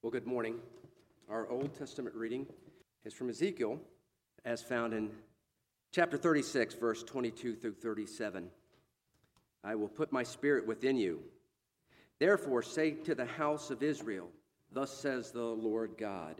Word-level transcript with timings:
Well, 0.00 0.12
good 0.12 0.28
morning. 0.28 0.60
Our 1.28 1.50
Old 1.50 1.74
Testament 1.74 2.14
reading 2.14 2.46
is 3.04 3.12
from 3.12 3.30
Ezekiel, 3.30 3.80
as 4.44 4.62
found 4.62 4.94
in 4.94 5.10
chapter 5.90 6.16
36, 6.16 6.76
verse 6.76 7.02
22 7.02 7.56
through 7.56 7.74
37. 7.74 8.48
I 9.64 9.74
will 9.74 9.88
put 9.88 10.12
my 10.12 10.22
spirit 10.22 10.68
within 10.68 10.96
you. 10.96 11.18
Therefore, 12.20 12.62
say 12.62 12.92
to 12.92 13.16
the 13.16 13.24
house 13.24 13.70
of 13.70 13.82
Israel, 13.82 14.28
Thus 14.70 14.96
says 14.96 15.32
the 15.32 15.42
Lord 15.42 15.96
God 15.98 16.36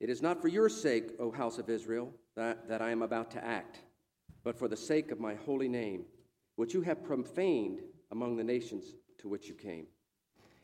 It 0.00 0.08
is 0.08 0.22
not 0.22 0.40
for 0.40 0.48
your 0.48 0.70
sake, 0.70 1.10
O 1.20 1.30
house 1.30 1.58
of 1.58 1.68
Israel, 1.68 2.10
that, 2.34 2.66
that 2.70 2.80
I 2.80 2.92
am 2.92 3.02
about 3.02 3.30
to 3.32 3.44
act, 3.44 3.80
but 4.42 4.58
for 4.58 4.68
the 4.68 4.76
sake 4.76 5.12
of 5.12 5.20
my 5.20 5.34
holy 5.34 5.68
name, 5.68 6.06
which 6.56 6.72
you 6.72 6.80
have 6.80 7.04
profaned 7.04 7.82
among 8.10 8.38
the 8.38 8.42
nations 8.44 8.94
to 9.18 9.28
which 9.28 9.48
you 9.48 9.54
came 9.54 9.86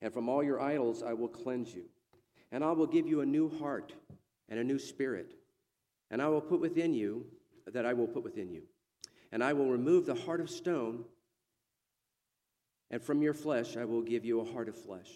and 0.00 0.12
from 0.12 0.28
all 0.28 0.42
your 0.42 0.60
idols 0.60 1.02
I 1.02 1.12
will 1.12 1.28
cleanse 1.28 1.74
you. 1.74 1.84
And 2.50 2.64
I 2.64 2.72
will 2.72 2.86
give 2.86 3.06
you 3.06 3.20
a 3.20 3.26
new 3.26 3.48
heart 3.58 3.92
and 4.48 4.58
a 4.58 4.64
new 4.64 4.78
spirit. 4.78 5.34
And 6.10 6.22
I 6.22 6.28
will 6.28 6.40
put 6.40 6.60
within 6.60 6.94
you, 6.94 7.26
that 7.66 7.84
I 7.84 7.92
will 7.92 8.06
put 8.06 8.24
within 8.24 8.50
you. 8.50 8.62
And 9.32 9.44
I 9.44 9.52
will 9.52 9.70
remove 9.70 10.06
the 10.06 10.14
heart 10.14 10.40
of 10.40 10.48
stone, 10.48 11.04
and 12.90 13.02
from 13.02 13.20
your 13.20 13.34
flesh 13.34 13.76
I 13.76 13.84
will 13.84 14.00
give 14.00 14.24
you 14.24 14.40
a 14.40 14.52
heart 14.52 14.68
of 14.68 14.76
flesh. 14.76 15.10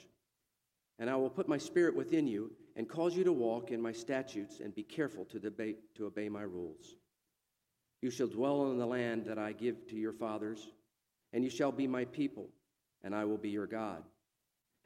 And 0.98 1.08
I 1.08 1.16
will 1.16 1.30
put 1.30 1.48
my 1.48 1.56
spirit 1.56 1.96
within 1.96 2.26
you, 2.26 2.52
and 2.76 2.88
cause 2.88 3.16
you 3.16 3.24
to 3.24 3.32
walk 3.32 3.70
in 3.70 3.80
my 3.80 3.92
statutes, 3.92 4.60
and 4.60 4.74
be 4.74 4.82
careful 4.82 5.24
to, 5.26 5.38
debate, 5.38 5.94
to 5.94 6.06
obey 6.06 6.28
my 6.28 6.42
rules. 6.42 6.96
You 8.02 8.10
shall 8.10 8.26
dwell 8.26 8.70
in 8.70 8.78
the 8.78 8.86
land 8.86 9.24
that 9.26 9.38
I 9.38 9.52
give 9.52 9.86
to 9.88 9.96
your 9.96 10.12
fathers, 10.12 10.68
and 11.32 11.42
you 11.42 11.50
shall 11.50 11.72
be 11.72 11.86
my 11.86 12.04
people, 12.04 12.48
and 13.02 13.14
I 13.14 13.24
will 13.24 13.38
be 13.38 13.48
your 13.48 13.66
God. 13.66 14.02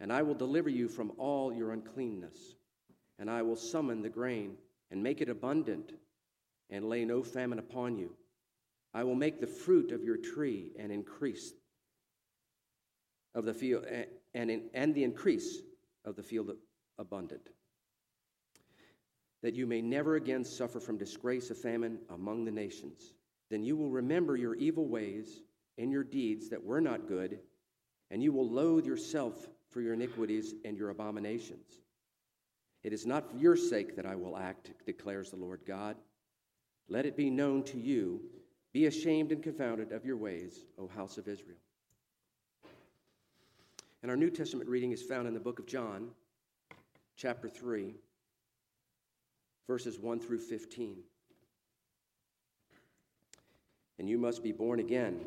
And 0.00 0.12
I 0.12 0.22
will 0.22 0.34
deliver 0.34 0.68
you 0.68 0.88
from 0.88 1.12
all 1.16 1.52
your 1.52 1.72
uncleanness. 1.72 2.54
And 3.18 3.30
I 3.30 3.42
will 3.42 3.56
summon 3.56 4.02
the 4.02 4.08
grain 4.08 4.56
and 4.90 5.02
make 5.02 5.20
it 5.20 5.28
abundant 5.28 5.92
and 6.70 6.88
lay 6.88 7.04
no 7.04 7.22
famine 7.22 7.58
upon 7.58 7.96
you. 7.96 8.14
I 8.92 9.04
will 9.04 9.14
make 9.14 9.40
the 9.40 9.46
fruit 9.46 9.92
of 9.92 10.02
your 10.02 10.16
tree 10.16 10.72
and 10.78 10.90
increase 10.90 11.52
of 13.34 13.44
the 13.44 13.54
field 13.54 13.84
and, 13.84 14.50
and, 14.50 14.62
and 14.74 14.94
the 14.94 15.04
increase 15.04 15.60
of 16.04 16.16
the 16.16 16.22
field 16.22 16.52
abundant. 16.98 17.48
That 19.42 19.54
you 19.54 19.66
may 19.66 19.82
never 19.82 20.16
again 20.16 20.44
suffer 20.44 20.80
from 20.80 20.96
disgrace 20.96 21.50
of 21.50 21.58
famine 21.58 21.98
among 22.10 22.44
the 22.44 22.50
nations. 22.50 23.12
Then 23.50 23.62
you 23.62 23.76
will 23.76 23.90
remember 23.90 24.36
your 24.36 24.54
evil 24.54 24.88
ways 24.88 25.42
and 25.78 25.92
your 25.92 26.04
deeds 26.04 26.48
that 26.48 26.64
were 26.64 26.80
not 26.80 27.06
good, 27.06 27.38
and 28.10 28.22
you 28.22 28.32
will 28.32 28.48
loathe 28.48 28.86
yourself 28.86 29.46
for 29.76 29.82
your 29.82 29.92
iniquities 29.92 30.54
and 30.64 30.78
your 30.78 30.88
abominations. 30.88 31.80
It 32.82 32.94
is 32.94 33.04
not 33.04 33.30
for 33.30 33.36
your 33.36 33.58
sake 33.58 33.94
that 33.96 34.06
I 34.06 34.14
will 34.14 34.38
act, 34.38 34.70
declares 34.86 35.28
the 35.28 35.36
Lord 35.36 35.60
God. 35.66 35.96
Let 36.88 37.04
it 37.04 37.14
be 37.14 37.28
known 37.28 37.62
to 37.64 37.78
you 37.78 38.22
be 38.72 38.86
ashamed 38.86 39.32
and 39.32 39.42
confounded 39.42 39.92
of 39.92 40.06
your 40.06 40.16
ways, 40.16 40.64
O 40.78 40.88
house 40.88 41.18
of 41.18 41.28
Israel. 41.28 41.58
And 44.00 44.10
our 44.10 44.16
New 44.16 44.30
Testament 44.30 44.70
reading 44.70 44.92
is 44.92 45.02
found 45.02 45.28
in 45.28 45.34
the 45.34 45.40
book 45.40 45.58
of 45.58 45.66
John, 45.66 46.08
chapter 47.14 47.46
3, 47.46 47.96
verses 49.66 49.98
1 49.98 50.20
through 50.20 50.40
15. 50.40 51.00
And 53.98 54.08
you 54.08 54.16
must 54.16 54.42
be 54.42 54.52
born 54.52 54.80
again. 54.80 55.20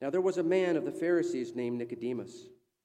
Now 0.00 0.08
there 0.08 0.22
was 0.22 0.38
a 0.38 0.42
man 0.42 0.78
of 0.78 0.86
the 0.86 0.90
Pharisees 0.90 1.54
named 1.54 1.76
Nicodemus 1.76 2.46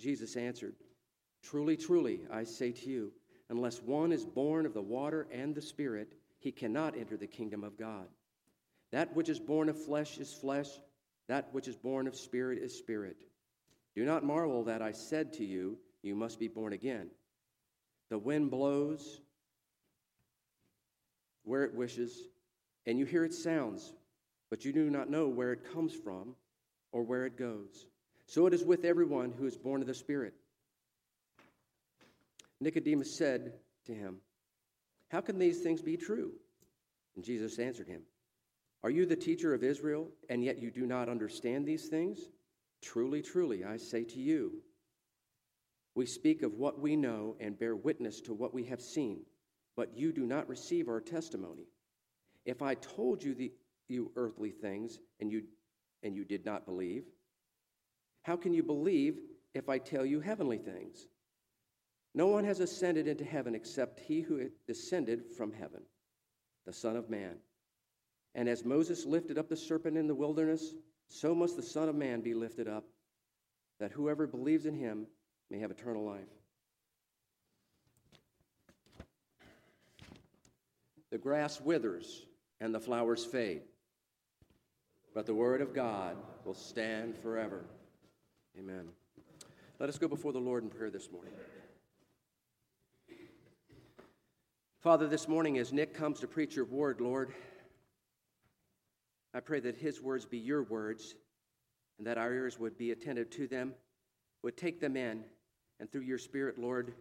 Jesus 0.00 0.36
answered, 0.36 0.74
Truly, 1.42 1.76
truly, 1.76 2.22
I 2.30 2.44
say 2.44 2.72
to 2.72 2.90
you, 2.90 3.12
unless 3.48 3.82
one 3.82 4.12
is 4.12 4.24
born 4.24 4.66
of 4.66 4.74
the 4.74 4.82
water 4.82 5.26
and 5.32 5.54
the 5.54 5.62
Spirit, 5.62 6.14
he 6.38 6.50
cannot 6.50 6.96
enter 6.96 7.16
the 7.16 7.26
kingdom 7.26 7.62
of 7.62 7.78
God. 7.78 8.06
That 8.92 9.14
which 9.14 9.28
is 9.28 9.38
born 9.38 9.68
of 9.68 9.82
flesh 9.82 10.18
is 10.18 10.32
flesh, 10.32 10.68
that 11.28 11.52
which 11.52 11.68
is 11.68 11.76
born 11.76 12.08
of 12.08 12.16
spirit 12.16 12.58
is 12.58 12.76
spirit. 12.76 13.22
Do 13.94 14.04
not 14.04 14.24
marvel 14.24 14.64
that 14.64 14.82
I 14.82 14.92
said 14.92 15.32
to 15.34 15.44
you, 15.44 15.78
You 16.02 16.16
must 16.16 16.40
be 16.40 16.48
born 16.48 16.72
again. 16.72 17.10
The 18.08 18.18
wind 18.18 18.50
blows 18.50 19.20
where 21.44 21.62
it 21.64 21.74
wishes, 21.74 22.28
and 22.86 22.98
you 22.98 23.04
hear 23.04 23.24
its 23.24 23.42
sounds, 23.42 23.92
but 24.48 24.64
you 24.64 24.72
do 24.72 24.90
not 24.90 25.10
know 25.10 25.28
where 25.28 25.52
it 25.52 25.72
comes 25.72 25.94
from 25.94 26.34
or 26.90 27.02
where 27.02 27.26
it 27.26 27.36
goes. 27.36 27.86
So 28.30 28.46
it 28.46 28.54
is 28.54 28.62
with 28.62 28.84
everyone 28.84 29.32
who 29.36 29.44
is 29.46 29.56
born 29.56 29.80
of 29.80 29.88
the 29.88 29.94
Spirit. 29.94 30.34
Nicodemus 32.60 33.18
said 33.18 33.54
to 33.86 33.92
him, 33.92 34.18
How 35.08 35.20
can 35.20 35.36
these 35.36 35.62
things 35.62 35.82
be 35.82 35.96
true? 35.96 36.30
And 37.16 37.24
Jesus 37.24 37.58
answered 37.58 37.88
him, 37.88 38.02
Are 38.84 38.90
you 38.90 39.04
the 39.04 39.16
teacher 39.16 39.52
of 39.52 39.64
Israel, 39.64 40.06
and 40.28 40.44
yet 40.44 40.62
you 40.62 40.70
do 40.70 40.86
not 40.86 41.08
understand 41.08 41.66
these 41.66 41.88
things? 41.88 42.20
Truly, 42.80 43.20
truly, 43.20 43.64
I 43.64 43.76
say 43.78 44.04
to 44.04 44.20
you, 44.20 44.62
we 45.96 46.06
speak 46.06 46.44
of 46.44 46.54
what 46.54 46.78
we 46.78 46.94
know 46.94 47.34
and 47.40 47.58
bear 47.58 47.74
witness 47.74 48.20
to 48.20 48.32
what 48.32 48.54
we 48.54 48.62
have 48.66 48.80
seen, 48.80 49.22
but 49.74 49.96
you 49.96 50.12
do 50.12 50.24
not 50.24 50.48
receive 50.48 50.86
our 50.86 51.00
testimony. 51.00 51.66
If 52.46 52.62
I 52.62 52.74
told 52.74 53.24
you 53.24 53.34
the 53.34 53.50
you 53.88 54.12
earthly 54.14 54.52
things 54.52 55.00
and 55.18 55.32
you 55.32 55.42
and 56.04 56.14
you 56.14 56.24
did 56.24 56.46
not 56.46 56.64
believe, 56.64 57.06
how 58.22 58.36
can 58.36 58.52
you 58.52 58.62
believe 58.62 59.18
if 59.54 59.68
I 59.68 59.78
tell 59.78 60.04
you 60.04 60.20
heavenly 60.20 60.58
things? 60.58 61.06
No 62.14 62.26
one 62.26 62.44
has 62.44 62.60
ascended 62.60 63.06
into 63.06 63.24
heaven 63.24 63.54
except 63.54 64.00
he 64.00 64.20
who 64.20 64.48
descended 64.66 65.24
from 65.36 65.52
heaven, 65.52 65.82
the 66.66 66.72
Son 66.72 66.96
of 66.96 67.08
Man. 67.08 67.36
And 68.34 68.48
as 68.48 68.64
Moses 68.64 69.06
lifted 69.06 69.38
up 69.38 69.48
the 69.48 69.56
serpent 69.56 69.96
in 69.96 70.06
the 70.06 70.14
wilderness, 70.14 70.74
so 71.08 71.34
must 71.34 71.56
the 71.56 71.62
Son 71.62 71.88
of 71.88 71.94
Man 71.94 72.20
be 72.20 72.34
lifted 72.34 72.68
up, 72.68 72.84
that 73.78 73.92
whoever 73.92 74.26
believes 74.26 74.66
in 74.66 74.74
him 74.74 75.06
may 75.50 75.58
have 75.58 75.70
eternal 75.70 76.04
life. 76.04 76.28
The 81.10 81.18
grass 81.18 81.60
withers 81.60 82.26
and 82.60 82.72
the 82.72 82.80
flowers 82.80 83.24
fade, 83.24 83.62
but 85.12 85.26
the 85.26 85.34
word 85.34 85.60
of 85.60 85.74
God 85.74 86.16
will 86.44 86.54
stand 86.54 87.16
forever. 87.16 87.64
Amen. 88.58 88.88
Let 89.78 89.88
us 89.88 89.98
go 89.98 90.08
before 90.08 90.32
the 90.32 90.38
Lord 90.38 90.64
in 90.64 90.70
prayer 90.70 90.90
this 90.90 91.10
morning. 91.10 91.32
Father, 94.80 95.06
this 95.06 95.28
morning 95.28 95.58
as 95.58 95.72
Nick 95.72 95.94
comes 95.94 96.20
to 96.20 96.26
preach 96.26 96.56
your 96.56 96.64
word, 96.64 97.00
Lord, 97.00 97.32
I 99.32 99.40
pray 99.40 99.60
that 99.60 99.76
his 99.76 100.02
words 100.02 100.24
be 100.24 100.38
your 100.38 100.64
words 100.64 101.14
and 101.98 102.06
that 102.06 102.18
our 102.18 102.32
ears 102.32 102.58
would 102.58 102.76
be 102.76 102.90
attentive 102.90 103.30
to 103.30 103.46
them, 103.46 103.74
would 104.42 104.56
take 104.56 104.80
them 104.80 104.96
in, 104.96 105.22
and 105.78 105.90
through 105.90 106.02
your 106.02 106.18
Spirit, 106.18 106.58
Lord, 106.58 106.94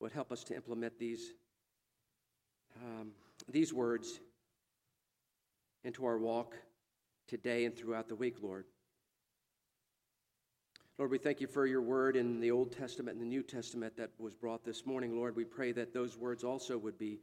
would 0.00 0.12
help 0.12 0.32
us 0.32 0.42
to 0.44 0.56
implement 0.56 0.98
these, 0.98 1.34
um, 2.82 3.12
these 3.50 3.72
words 3.72 4.20
into 5.84 6.04
our 6.04 6.18
walk 6.18 6.56
today 7.28 7.64
and 7.64 7.76
throughout 7.76 8.08
the 8.08 8.16
week, 8.16 8.36
Lord. 8.42 8.64
Lord, 11.00 11.12
we 11.12 11.16
thank 11.16 11.40
you 11.40 11.46
for 11.46 11.66
your 11.66 11.80
word 11.80 12.14
in 12.14 12.40
the 12.40 12.50
Old 12.50 12.72
Testament 12.72 13.16
and 13.16 13.22
the 13.24 13.30
New 13.30 13.42
Testament 13.42 13.96
that 13.96 14.10
was 14.18 14.34
brought 14.34 14.66
this 14.66 14.84
morning. 14.84 15.16
Lord, 15.16 15.34
we 15.34 15.44
pray 15.44 15.72
that 15.72 15.94
those 15.94 16.18
words 16.18 16.44
also 16.44 16.76
would 16.76 16.98
be 16.98 17.20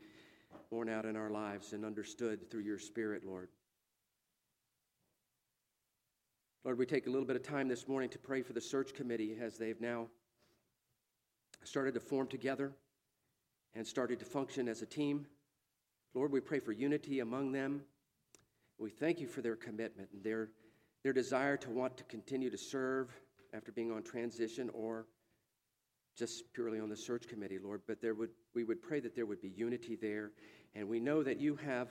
borne 0.71 0.89
out 0.89 1.05
in 1.05 1.15
our 1.15 1.29
lives 1.29 1.73
and 1.73 1.85
understood 1.85 2.49
through 2.49 2.63
your 2.63 2.79
Spirit, 2.79 3.21
Lord. 3.23 3.49
Lord, 6.65 6.79
we 6.79 6.87
take 6.87 7.05
a 7.05 7.11
little 7.11 7.27
bit 7.27 7.35
of 7.35 7.43
time 7.43 7.67
this 7.67 7.87
morning 7.87 8.09
to 8.09 8.17
pray 8.17 8.41
for 8.41 8.53
the 8.53 8.61
search 8.61 8.95
committee 8.95 9.37
as 9.39 9.59
they've 9.59 9.79
now 9.79 10.07
started 11.63 11.93
to 11.93 11.99
form 11.99 12.25
together 12.25 12.71
and 13.75 13.85
started 13.85 14.17
to 14.17 14.25
function 14.25 14.67
as 14.67 14.81
a 14.81 14.87
team. 14.87 15.27
Lord, 16.15 16.31
we 16.31 16.39
pray 16.39 16.57
for 16.57 16.71
unity 16.71 17.19
among 17.19 17.51
them. 17.51 17.83
We 18.79 18.89
thank 18.89 19.19
you 19.19 19.27
for 19.27 19.43
their 19.43 19.55
commitment 19.55 20.09
and 20.13 20.23
their, 20.23 20.49
their 21.03 21.13
desire 21.13 21.57
to 21.57 21.69
want 21.69 21.95
to 21.97 22.03
continue 22.05 22.49
to 22.49 22.57
serve 22.57 23.11
after 23.53 23.71
being 23.71 23.91
on 23.91 24.03
transition 24.03 24.69
or 24.73 25.07
just 26.17 26.51
purely 26.53 26.79
on 26.79 26.89
the 26.89 26.97
search 26.97 27.27
committee, 27.27 27.59
Lord. 27.59 27.81
But 27.87 28.01
there 28.01 28.15
would, 28.15 28.31
we 28.55 28.63
would 28.63 28.81
pray 28.81 28.99
that 28.99 29.15
there 29.15 29.25
would 29.25 29.41
be 29.41 29.49
unity 29.49 29.95
there. 29.95 30.31
And 30.73 30.89
we 30.89 30.99
know 30.99 31.23
that 31.23 31.39
you 31.39 31.55
have 31.57 31.89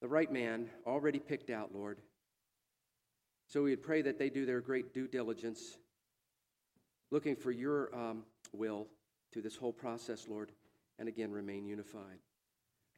the 0.00 0.08
right 0.08 0.30
man 0.30 0.68
already 0.86 1.18
picked 1.18 1.50
out, 1.50 1.74
Lord. 1.74 2.00
So 3.48 3.62
we 3.62 3.70
would 3.70 3.82
pray 3.82 4.02
that 4.02 4.18
they 4.18 4.30
do 4.30 4.46
their 4.46 4.60
great 4.60 4.94
due 4.94 5.08
diligence, 5.08 5.78
looking 7.10 7.36
for 7.36 7.50
your 7.50 7.94
um, 7.94 8.22
will 8.52 8.86
through 9.32 9.42
this 9.42 9.56
whole 9.56 9.72
process, 9.72 10.26
Lord, 10.28 10.52
and 10.98 11.08
again 11.08 11.32
remain 11.32 11.66
unified. 11.66 12.18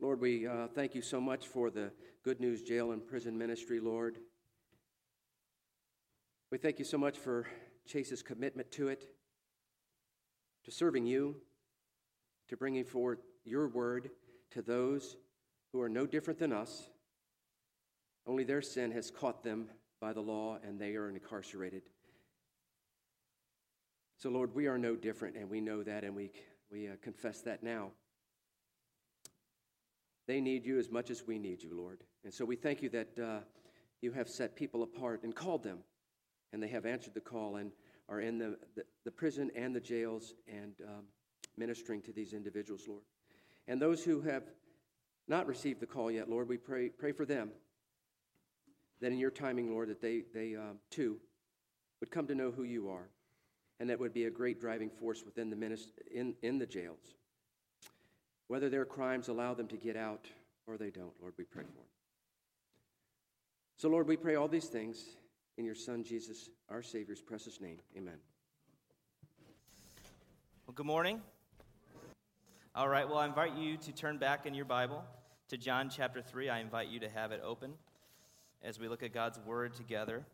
Lord, 0.01 0.21
we 0.21 0.47
uh, 0.47 0.67
thank 0.75 0.95
you 0.95 1.03
so 1.03 1.21
much 1.21 1.47
for 1.47 1.71
the 1.71 1.93
Good 2.25 2.41
News 2.41 2.63
Jail 2.63 2.93
and 2.93 3.07
Prison 3.07 3.39
Ministry, 3.39 3.81
Lord. 3.81 4.19
We 6.53 6.59
thank 6.59 6.79
you 6.79 6.85
so 6.85 6.99
much 6.99 7.17
for 7.17 7.47
Chase's 7.87 8.23
commitment 8.23 8.71
to 8.73 8.89
it, 8.89 9.07
to 10.67 10.71
serving 10.71 11.07
you, 11.07 11.37
to 12.49 12.59
bringing 12.59 12.85
forth 12.85 13.21
your 13.43 13.69
word 13.69 14.11
to 14.51 14.61
those 14.61 15.17
who 15.73 15.81
are 15.81 15.89
no 15.89 16.05
different 16.05 16.39
than 16.39 16.53
us. 16.53 16.91
Only 18.27 18.45
their 18.45 18.61
sin 18.61 18.91
has 18.91 19.11
caught 19.11 19.43
them 19.43 19.71
by 19.99 20.13
the 20.13 20.21
law 20.21 20.59
and 20.63 20.79
they 20.79 20.95
are 20.95 21.09
incarcerated. 21.09 21.85
So, 24.19 24.29
Lord, 24.29 24.55
we 24.55 24.67
are 24.67 24.77
no 24.77 24.95
different, 24.95 25.37
and 25.37 25.49
we 25.49 25.63
know 25.63 25.83
that, 25.83 26.05
and 26.05 26.15
we, 26.15 26.33
we 26.71 26.87
uh, 26.87 26.97
confess 27.01 27.41
that 27.41 27.63
now. 27.63 27.93
They 30.29 30.43
need 30.43 30.67
you 30.67 30.79
as 30.79 30.91
much 30.91 31.09
as 31.09 31.27
we 31.27 31.39
need 31.39 31.63
you, 31.63 31.75
Lord. 31.75 32.03
And 32.25 32.35
so 32.35 32.45
we 32.45 32.57
thank 32.57 32.83
you 32.83 32.91
that 32.91 33.19
uh, 33.19 33.39
you 34.03 34.13
have 34.13 34.29
set 34.29 34.55
people 34.55 34.83
apart 34.83 35.23
and 35.23 35.35
called 35.35 35.63
them, 35.63 35.79
and 36.53 36.63
they 36.63 36.69
have 36.69 36.87
answered 36.87 37.15
the 37.15 37.21
call 37.21 37.57
and 37.57 37.73
are 38.09 38.21
in 38.21 38.39
the, 38.39 38.59
the, 38.75 38.85
the 39.05 39.11
prison 39.11 39.51
and 39.55 39.75
the 39.75 39.81
jails 39.81 40.35
and 40.47 40.75
um, 40.87 41.05
ministering 41.57 42.03
to 42.03 42.13
these 42.13 42.33
individuals, 42.33 42.85
Lord. 42.87 43.03
And 43.69 43.81
those 43.81 44.05
who 44.05 44.21
have 44.23 44.45
not 45.29 45.47
received 45.47 45.81
the 45.81 45.87
call 45.87 46.11
yet, 46.11 46.29
Lord, 46.29 46.49
we 46.49 46.57
pray, 46.57 46.89
pray 46.89 47.13
for 47.13 47.25
them. 47.25 47.51
That 49.01 49.13
in 49.13 49.19
your 49.19 49.31
timing, 49.31 49.71
Lord, 49.71 49.89
that 49.89 50.01
they, 50.01 50.23
they 50.35 50.55
uh, 50.55 50.75
too 50.91 51.19
would 52.01 52.11
come 52.11 52.27
to 52.27 52.35
know 52.35 52.51
who 52.51 52.65
you 52.65 52.89
are 52.89 53.09
and 53.81 53.91
that 53.91 53.99
would 53.99 54.15
be 54.15 54.27
a 54.27 54.31
great 54.31 54.61
driving 54.61 54.91
force 54.91 55.25
within 55.25 55.51
the 55.51 55.57
minist- 55.57 55.99
in, 56.15 56.35
in 56.43 56.59
the 56.59 56.67
jails. 56.67 57.17
Whether 58.47 58.69
their 58.69 58.85
crimes 58.85 59.29
allow 59.29 59.55
them 59.55 59.67
to 59.69 59.77
get 59.77 59.97
out 59.97 60.29
or 60.67 60.77
they 60.77 60.91
don't, 60.91 61.13
Lord, 61.21 61.35
we 61.37 61.45
pray 61.45 61.65
for 61.65 61.73
them. 61.73 61.89
So, 63.77 63.89
Lord, 63.89 64.07
we 64.07 64.17
pray 64.17 64.37
all 64.37 64.47
these 64.47 64.67
things 64.69 65.17
in 65.59 65.65
your 65.65 65.75
Son, 65.75 66.03
Jesus, 66.03 66.49
our 66.71 66.83
Savior's 66.83 67.21
precious 67.21 67.61
name. 67.61 67.79
Amen. 67.97 68.17
Well, 70.67 70.75
good 70.75 70.87
morning. 70.87 71.21
All 72.75 72.89
right, 72.89 73.07
well, 73.07 73.19
I 73.19 73.27
invite 73.27 73.55
you 73.57 73.77
to 73.77 73.93
turn 73.93 74.17
back 74.17 74.47
in 74.47 74.55
your 74.55 74.65
Bible 74.65 75.05
to 75.49 75.59
John 75.59 75.91
chapter 75.95 76.23
3. 76.23 76.49
I 76.49 76.61
invite 76.61 76.89
you 76.89 77.01
to 77.01 77.09
have 77.11 77.33
it 77.33 77.43
open 77.45 77.75
as 78.63 78.79
we 78.79 78.89
look 78.89 79.03
at 79.03 79.13
God's 79.13 79.39
Word 79.41 79.75
together. 79.75 80.25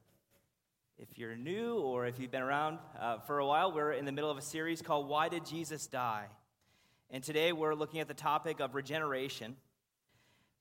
If 0.99 1.19
you're 1.19 1.37
new 1.37 1.75
or 1.75 2.07
if 2.07 2.21
you've 2.21 2.31
been 2.31 2.43
around 2.43 2.79
uh, 3.01 3.19
for 3.19 3.41
a 3.41 3.47
while, 3.47 3.73
we're 3.73 3.93
in 3.93 4.05
the 4.05 4.13
middle 4.13 4.31
of 4.31 4.39
a 4.39 4.43
series 4.43 4.83
called 4.83 5.09
Why 5.09 5.29
Did 5.29 5.45
Jesus 5.45 5.87
Die? 5.89 6.27
And 7.11 7.25
today 7.25 7.53
we're 7.53 7.75
looking 7.75 7.99
at 7.99 8.07
the 8.07 8.15
topic 8.15 8.61
of 8.61 8.77
regeneration. 8.77 9.57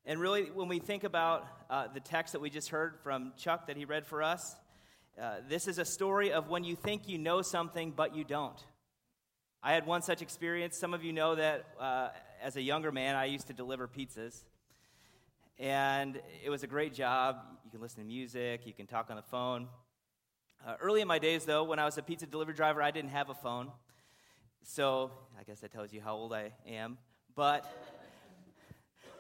And 0.10 0.22
really, 0.22 0.44
when 0.44 0.70
we 0.70 0.80
think 0.80 1.04
about 1.04 1.46
uh, 1.70 1.88
the 1.94 2.00
text 2.00 2.32
that 2.32 2.40
we 2.40 2.50
just 2.50 2.70
heard 2.70 2.96
from 3.04 3.34
Chuck 3.36 3.68
that 3.68 3.76
he 3.76 3.84
read 3.84 4.08
for 4.08 4.24
us, 4.24 4.56
uh, 5.22 5.40
this 5.50 5.68
is 5.68 5.80
a 5.80 5.84
story 5.84 6.32
of 6.32 6.48
when 6.48 6.64
you 6.64 6.78
think 6.78 7.10
you 7.10 7.18
know 7.18 7.42
something, 7.42 7.92
but 7.92 8.16
you 8.16 8.24
don't. 8.24 8.58
I 9.62 9.74
had 9.74 9.86
one 9.86 10.02
such 10.02 10.22
experience. 10.22 10.78
Some 10.78 10.94
of 10.94 11.04
you 11.04 11.12
know 11.12 11.36
that 11.36 11.66
uh, 11.78 12.08
as 12.42 12.56
a 12.56 12.62
younger 12.62 12.90
man, 12.90 13.18
I 13.18 13.26
used 13.26 13.48
to 13.48 13.54
deliver 13.54 13.86
pizzas. 13.86 14.46
And 15.60 16.22
it 16.42 16.50
was 16.50 16.64
a 16.64 16.68
great 16.68 16.94
job. 16.94 17.42
You 17.66 17.72
can 17.72 17.82
listen 17.82 18.00
to 18.00 18.08
music, 18.08 18.66
you 18.66 18.72
can 18.72 18.88
talk 18.88 19.10
on 19.10 19.18
the 19.18 19.24
phone. 19.24 19.68
Uh, 20.66 20.76
early 20.80 21.02
in 21.02 21.08
my 21.10 21.20
days, 21.20 21.44
though, 21.44 21.66
when 21.66 21.80
I 21.80 21.86
was 21.86 21.98
a 21.98 22.02
pizza 22.02 22.28
delivery 22.28 22.54
driver, 22.54 22.82
I 22.82 22.92
didn't 22.92 23.12
have 23.12 23.30
a 23.30 23.36
phone. 23.36 23.74
So 24.64 25.12
I 25.38 25.44
guess 25.44 25.60
that 25.60 25.74
tells 25.74 25.92
you 25.92 26.00
how 26.00 26.16
old 26.16 26.32
I 26.32 26.54
am. 26.66 26.98
But 27.36 27.66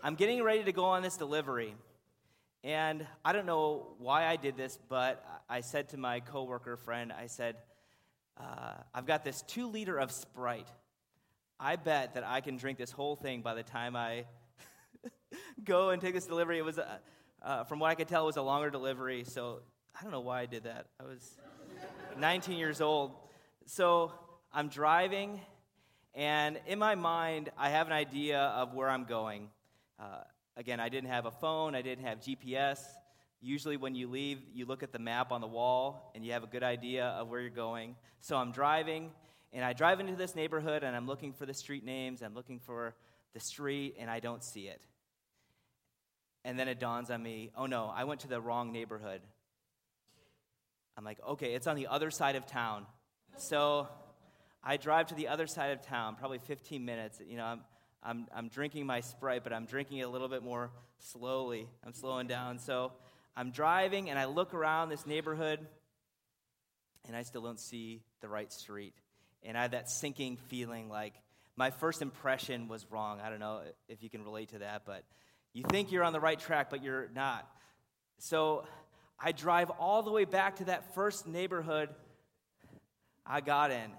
I'm 0.03 0.15
getting 0.15 0.43
ready 0.43 0.63
to 0.63 0.71
go 0.71 0.85
on 0.85 1.01
this 1.01 1.17
delivery. 1.17 1.73
And 2.63 3.05
I 3.25 3.33
don't 3.33 3.45
know 3.45 3.95
why 3.97 4.25
I 4.25 4.35
did 4.35 4.55
this, 4.55 4.77
but 4.89 5.23
I 5.49 5.61
said 5.61 5.89
to 5.89 5.97
my 5.97 6.19
coworker 6.19 6.77
friend, 6.77 7.11
I 7.11 7.27
said, 7.27 7.55
uh, 8.39 8.73
I've 8.93 9.05
got 9.05 9.23
this 9.23 9.41
two 9.43 9.67
liter 9.67 9.97
of 9.97 10.11
Sprite. 10.11 10.67
I 11.59 11.75
bet 11.77 12.13
that 12.13 12.23
I 12.23 12.41
can 12.41 12.57
drink 12.57 12.77
this 12.77 12.91
whole 12.91 13.15
thing 13.15 13.41
by 13.41 13.55
the 13.55 13.63
time 13.63 13.95
I 13.95 14.25
go 15.63 15.89
and 15.89 16.01
take 16.01 16.13
this 16.13 16.27
delivery. 16.27 16.59
It 16.59 16.65
was, 16.65 16.77
uh, 16.77 16.97
uh, 17.41 17.63
from 17.63 17.79
what 17.79 17.89
I 17.89 17.95
could 17.95 18.07
tell, 18.07 18.23
it 18.23 18.27
was 18.27 18.37
a 18.37 18.41
longer 18.43 18.69
delivery. 18.69 19.23
So 19.23 19.61
I 19.99 20.03
don't 20.03 20.11
know 20.11 20.19
why 20.19 20.41
I 20.41 20.45
did 20.45 20.63
that. 20.63 20.85
I 20.99 21.03
was 21.03 21.37
19 22.19 22.57
years 22.57 22.81
old. 22.81 23.13
So 23.65 24.11
I'm 24.53 24.67
driving, 24.67 25.41
and 26.13 26.59
in 26.67 26.79
my 26.79 26.95
mind, 26.95 27.49
I 27.57 27.69
have 27.69 27.87
an 27.87 27.93
idea 27.93 28.39
of 28.39 28.73
where 28.73 28.89
I'm 28.89 29.05
going. 29.05 29.49
Uh, 29.99 30.21
again, 30.55 30.79
I 30.79 30.89
didn't 30.89 31.09
have 31.09 31.25
a 31.25 31.31
phone, 31.31 31.75
I 31.75 31.81
didn't 31.81 32.05
have 32.05 32.19
GPS. 32.19 32.79
Usually, 33.41 33.77
when 33.77 33.95
you 33.95 34.07
leave, 34.07 34.39
you 34.53 34.65
look 34.65 34.83
at 34.83 34.91
the 34.91 34.99
map 34.99 35.31
on 35.31 35.41
the 35.41 35.47
wall 35.47 36.11
and 36.15 36.25
you 36.25 36.33
have 36.33 36.43
a 36.43 36.47
good 36.47 36.63
idea 36.63 37.05
of 37.05 37.29
where 37.29 37.39
you're 37.39 37.49
going. 37.49 37.95
So 38.19 38.35
I'm 38.35 38.51
driving, 38.51 39.11
and 39.53 39.63
I 39.63 39.73
drive 39.73 39.99
into 39.99 40.15
this 40.15 40.35
neighborhood, 40.35 40.83
and 40.83 40.95
I'm 40.95 41.07
looking 41.07 41.33
for 41.33 41.45
the 41.45 41.53
street 41.53 41.85
names, 41.85 42.21
I'm 42.21 42.33
looking 42.33 42.59
for 42.59 42.95
the 43.33 43.39
street, 43.39 43.95
and 43.99 44.09
I 44.09 44.19
don't 44.19 44.43
see 44.43 44.67
it. 44.67 44.81
And 46.43 46.57
then 46.57 46.67
it 46.67 46.79
dawns 46.79 47.11
on 47.11 47.21
me 47.21 47.51
oh 47.55 47.65
no, 47.65 47.91
I 47.93 48.05
went 48.05 48.21
to 48.21 48.27
the 48.27 48.39
wrong 48.41 48.71
neighborhood. 48.71 49.21
I'm 50.97 51.03
like, 51.03 51.19
okay, 51.27 51.53
it's 51.53 51.67
on 51.67 51.75
the 51.75 51.87
other 51.87 52.09
side 52.09 52.35
of 52.35 52.47
town. 52.47 52.87
So 53.37 53.87
I 54.63 54.77
drive 54.77 55.07
to 55.07 55.15
the 55.15 55.27
other 55.27 55.45
side 55.45 55.71
of 55.71 55.81
town, 55.83 56.15
probably 56.15 56.39
15 56.39 56.83
minutes. 56.83 57.21
You 57.25 57.37
know, 57.37 57.45
I'm, 57.45 57.61
I'm, 58.03 58.27
I'm 58.35 58.47
drinking 58.47 58.85
my 58.85 59.01
Sprite, 59.01 59.43
but 59.43 59.53
I'm 59.53 59.65
drinking 59.65 59.97
it 59.97 60.03
a 60.03 60.09
little 60.09 60.29
bit 60.29 60.43
more 60.43 60.71
slowly. 60.99 61.67
I'm 61.85 61.93
slowing 61.93 62.27
down. 62.27 62.59
So 62.59 62.91
I'm 63.35 63.51
driving 63.51 64.09
and 64.09 64.17
I 64.17 64.25
look 64.25 64.53
around 64.53 64.89
this 64.89 65.05
neighborhood 65.05 65.59
and 67.07 67.15
I 67.15 67.23
still 67.23 67.41
don't 67.41 67.59
see 67.59 68.01
the 68.21 68.27
right 68.27 68.51
street. 68.51 68.93
And 69.43 69.57
I 69.57 69.63
have 69.63 69.71
that 69.71 69.89
sinking 69.89 70.37
feeling 70.37 70.89
like 70.89 71.13
my 71.55 71.71
first 71.71 72.01
impression 72.01 72.67
was 72.67 72.85
wrong. 72.91 73.19
I 73.19 73.29
don't 73.29 73.39
know 73.39 73.61
if 73.87 74.03
you 74.03 74.09
can 74.09 74.23
relate 74.23 74.49
to 74.49 74.59
that, 74.59 74.83
but 74.85 75.03
you 75.53 75.63
think 75.69 75.91
you're 75.91 76.03
on 76.03 76.13
the 76.13 76.19
right 76.19 76.39
track, 76.39 76.69
but 76.69 76.83
you're 76.83 77.09
not. 77.15 77.47
So 78.19 78.65
I 79.19 79.31
drive 79.31 79.71
all 79.79 80.03
the 80.03 80.11
way 80.11 80.25
back 80.25 80.57
to 80.57 80.65
that 80.65 80.93
first 80.93 81.27
neighborhood 81.27 81.89
I 83.25 83.41
got 83.41 83.71
in. 83.71 83.91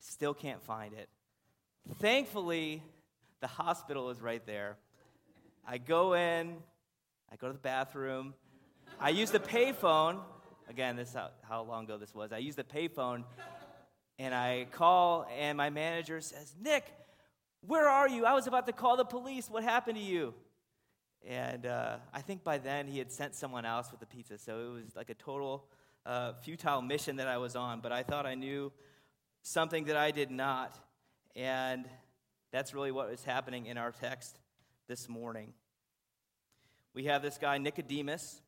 Still 0.00 0.34
can't 0.34 0.62
find 0.62 0.94
it. 0.94 1.08
Thankfully, 1.98 2.82
the 3.40 3.46
hospital 3.46 4.10
is 4.10 4.20
right 4.20 4.44
there. 4.46 4.76
I 5.66 5.78
go 5.78 6.14
in, 6.14 6.56
I 7.30 7.36
go 7.36 7.48
to 7.48 7.52
the 7.52 7.58
bathroom, 7.58 8.34
I 9.00 9.10
use 9.10 9.30
the 9.30 9.40
payphone. 9.40 10.20
Again, 10.68 10.96
this 10.96 11.08
is 11.10 11.14
how, 11.14 11.30
how 11.42 11.62
long 11.62 11.84
ago 11.84 11.96
this 11.98 12.14
was. 12.14 12.32
I 12.32 12.38
use 12.38 12.56
the 12.56 12.64
payphone 12.64 13.24
and 14.18 14.34
I 14.34 14.66
call, 14.72 15.26
and 15.38 15.56
my 15.56 15.70
manager 15.70 16.20
says, 16.20 16.54
Nick, 16.60 16.84
where 17.66 17.88
are 17.88 18.08
you? 18.08 18.24
I 18.24 18.34
was 18.34 18.46
about 18.46 18.66
to 18.66 18.72
call 18.72 18.96
the 18.96 19.04
police. 19.04 19.48
What 19.48 19.62
happened 19.62 19.96
to 19.96 20.02
you? 20.02 20.34
And 21.26 21.66
uh, 21.66 21.96
I 22.12 22.20
think 22.22 22.44
by 22.44 22.58
then 22.58 22.86
he 22.86 22.98
had 22.98 23.12
sent 23.12 23.34
someone 23.34 23.64
else 23.64 23.90
with 23.90 24.00
the 24.00 24.06
pizza. 24.06 24.38
So 24.38 24.76
it 24.76 24.84
was 24.84 24.96
like 24.96 25.10
a 25.10 25.14
total 25.14 25.66
uh, 26.06 26.32
futile 26.34 26.82
mission 26.82 27.16
that 27.16 27.28
I 27.28 27.38
was 27.38 27.56
on. 27.56 27.80
But 27.80 27.92
I 27.92 28.02
thought 28.02 28.26
I 28.26 28.34
knew 28.34 28.72
something 29.42 29.84
that 29.84 29.96
I 29.96 30.10
did 30.10 30.30
not. 30.30 30.78
And 31.36 31.88
that's 32.50 32.74
really 32.74 32.92
what 32.92 33.10
was 33.10 33.24
happening 33.24 33.66
in 33.66 33.78
our 33.78 33.92
text 33.92 34.38
this 34.88 35.08
morning. 35.08 35.52
We 36.94 37.04
have 37.04 37.22
this 37.22 37.38
guy, 37.38 37.58
Nicodemus, 37.58 38.40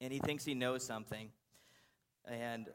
and 0.00 0.12
he 0.12 0.18
thinks 0.18 0.44
he 0.44 0.54
knows 0.54 0.84
something. 0.84 1.30
And 2.26 2.68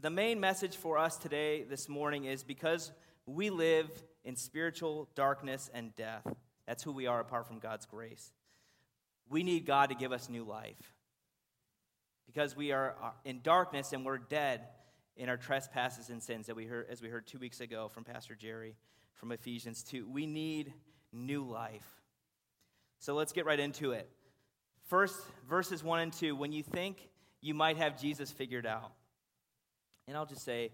the 0.00 0.10
main 0.10 0.40
message 0.40 0.76
for 0.76 0.98
us 0.98 1.16
today, 1.16 1.62
this 1.62 1.88
morning, 1.88 2.24
is 2.24 2.42
because 2.42 2.92
we 3.26 3.50
live 3.50 3.88
in 4.24 4.36
spiritual 4.36 5.08
darkness 5.14 5.70
and 5.72 5.94
death. 5.94 6.26
That's 6.66 6.82
who 6.82 6.92
we 6.92 7.06
are 7.06 7.20
apart 7.20 7.46
from 7.46 7.58
God's 7.58 7.86
grace. 7.86 8.32
We 9.28 9.42
need 9.42 9.64
God 9.64 9.90
to 9.90 9.94
give 9.94 10.12
us 10.12 10.28
new 10.28 10.44
life. 10.44 10.92
Because 12.26 12.56
we 12.56 12.72
are 12.72 12.94
in 13.24 13.40
darkness 13.42 13.92
and 13.92 14.04
we're 14.04 14.18
dead 14.18 14.62
in 15.16 15.28
our 15.28 15.36
trespasses 15.36 16.10
and 16.10 16.22
sins 16.22 16.46
that 16.46 16.56
we 16.56 16.66
heard 16.66 16.86
as 16.90 17.00
we 17.00 17.08
heard 17.08 17.26
2 17.26 17.38
weeks 17.38 17.60
ago 17.60 17.88
from 17.88 18.04
Pastor 18.04 18.34
Jerry 18.34 18.76
from 19.14 19.32
Ephesians 19.32 19.82
2. 19.84 20.08
We 20.08 20.26
need 20.26 20.72
new 21.12 21.44
life. 21.44 21.86
So 22.98 23.14
let's 23.14 23.32
get 23.32 23.46
right 23.46 23.60
into 23.60 23.92
it. 23.92 24.08
First, 24.88 25.16
verses 25.48 25.82
1 25.82 26.00
and 26.00 26.12
2. 26.12 26.36
When 26.36 26.52
you 26.52 26.62
think 26.62 27.08
you 27.40 27.54
might 27.54 27.76
have 27.76 28.00
Jesus 28.00 28.32
figured 28.32 28.66
out. 28.66 28.92
And 30.08 30.16
I'll 30.16 30.26
just 30.26 30.44
say, 30.44 30.72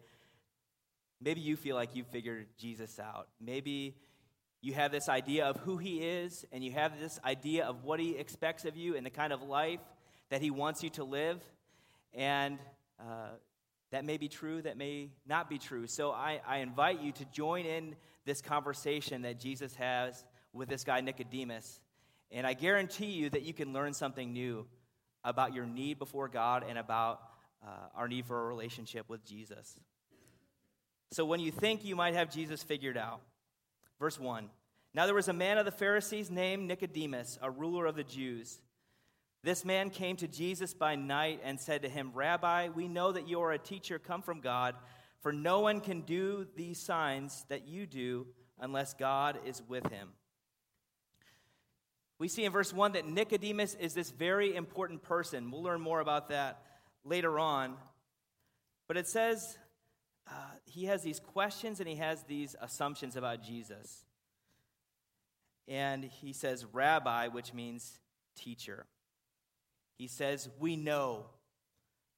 maybe 1.20 1.40
you 1.40 1.56
feel 1.56 1.74
like 1.74 1.96
you've 1.96 2.06
figured 2.06 2.46
Jesus 2.56 3.00
out. 3.00 3.28
Maybe 3.40 3.96
you 4.62 4.74
have 4.74 4.92
this 4.92 5.08
idea 5.08 5.46
of 5.46 5.56
who 5.56 5.78
he 5.78 5.98
is, 5.98 6.44
and 6.52 6.62
you 6.62 6.70
have 6.72 7.00
this 7.00 7.18
idea 7.24 7.64
of 7.64 7.82
what 7.82 7.98
he 7.98 8.16
expects 8.16 8.64
of 8.64 8.76
you 8.76 8.96
and 8.96 9.04
the 9.04 9.10
kind 9.10 9.32
of 9.32 9.42
life 9.42 9.80
that 10.30 10.40
he 10.40 10.50
wants 10.50 10.82
you 10.84 10.90
to 10.90 11.04
live. 11.04 11.42
And 12.14 12.58
uh, 13.00 13.30
that 13.90 14.04
may 14.04 14.16
be 14.16 14.28
true, 14.28 14.62
that 14.62 14.76
may 14.76 15.10
not 15.26 15.48
be 15.48 15.58
true. 15.58 15.86
So 15.86 16.12
I, 16.12 16.40
I 16.46 16.58
invite 16.58 17.00
you 17.00 17.12
to 17.12 17.24
join 17.26 17.66
in 17.66 17.96
this 18.24 18.40
conversation 18.40 19.22
that 19.22 19.40
Jesus 19.40 19.74
has 19.76 20.24
with 20.52 20.68
this 20.68 20.84
guy, 20.84 21.00
Nicodemus. 21.00 21.80
And 22.30 22.46
I 22.46 22.54
guarantee 22.54 23.10
you 23.10 23.30
that 23.30 23.42
you 23.42 23.52
can 23.52 23.72
learn 23.72 23.92
something 23.92 24.32
new 24.32 24.66
about 25.24 25.54
your 25.54 25.66
need 25.66 25.98
before 25.98 26.28
God 26.28 26.64
and 26.68 26.78
about 26.78 27.20
uh, 27.66 27.88
our 27.94 28.08
need 28.08 28.26
for 28.26 28.40
a 28.40 28.46
relationship 28.46 29.08
with 29.08 29.24
Jesus. 29.24 29.80
So 31.12 31.24
when 31.24 31.40
you 31.40 31.50
think 31.50 31.84
you 31.84 31.96
might 31.96 32.14
have 32.14 32.30
Jesus 32.30 32.62
figured 32.62 32.96
out, 32.96 33.20
verse 33.98 34.18
1 34.18 34.48
Now 34.94 35.06
there 35.06 35.14
was 35.14 35.28
a 35.28 35.32
man 35.32 35.58
of 35.58 35.64
the 35.64 35.72
Pharisees 35.72 36.30
named 36.30 36.68
Nicodemus, 36.68 37.38
a 37.42 37.50
ruler 37.50 37.86
of 37.86 37.96
the 37.96 38.04
Jews. 38.04 38.60
This 39.42 39.64
man 39.64 39.88
came 39.88 40.16
to 40.16 40.28
Jesus 40.28 40.74
by 40.74 40.96
night 40.96 41.40
and 41.42 41.58
said 41.58 41.82
to 41.82 41.88
him, 41.88 42.12
Rabbi, 42.14 42.68
we 42.68 42.88
know 42.88 43.10
that 43.12 43.26
you 43.26 43.40
are 43.40 43.52
a 43.52 43.58
teacher 43.58 43.98
come 43.98 44.20
from 44.20 44.40
God, 44.40 44.74
for 45.20 45.32
no 45.32 45.60
one 45.60 45.80
can 45.80 46.02
do 46.02 46.46
these 46.56 46.78
signs 46.78 47.46
that 47.48 47.66
you 47.66 47.86
do 47.86 48.26
unless 48.58 48.92
God 48.92 49.38
is 49.46 49.62
with 49.66 49.86
him. 49.86 50.10
We 52.18 52.28
see 52.28 52.44
in 52.44 52.52
verse 52.52 52.70
1 52.70 52.92
that 52.92 53.08
Nicodemus 53.08 53.74
is 53.80 53.94
this 53.94 54.10
very 54.10 54.54
important 54.54 55.02
person. 55.02 55.50
We'll 55.50 55.62
learn 55.62 55.80
more 55.80 56.00
about 56.00 56.28
that 56.28 56.62
later 57.02 57.38
on. 57.38 57.76
But 58.88 58.98
it 58.98 59.08
says 59.08 59.56
uh, 60.28 60.32
he 60.66 60.84
has 60.84 61.02
these 61.02 61.18
questions 61.18 61.80
and 61.80 61.88
he 61.88 61.96
has 61.96 62.22
these 62.24 62.54
assumptions 62.60 63.16
about 63.16 63.42
Jesus. 63.42 64.04
And 65.66 66.04
he 66.04 66.34
says, 66.34 66.66
Rabbi, 66.66 67.28
which 67.28 67.54
means 67.54 68.00
teacher. 68.36 68.84
He 70.00 70.06
says, 70.06 70.48
We 70.58 70.76
know. 70.76 71.26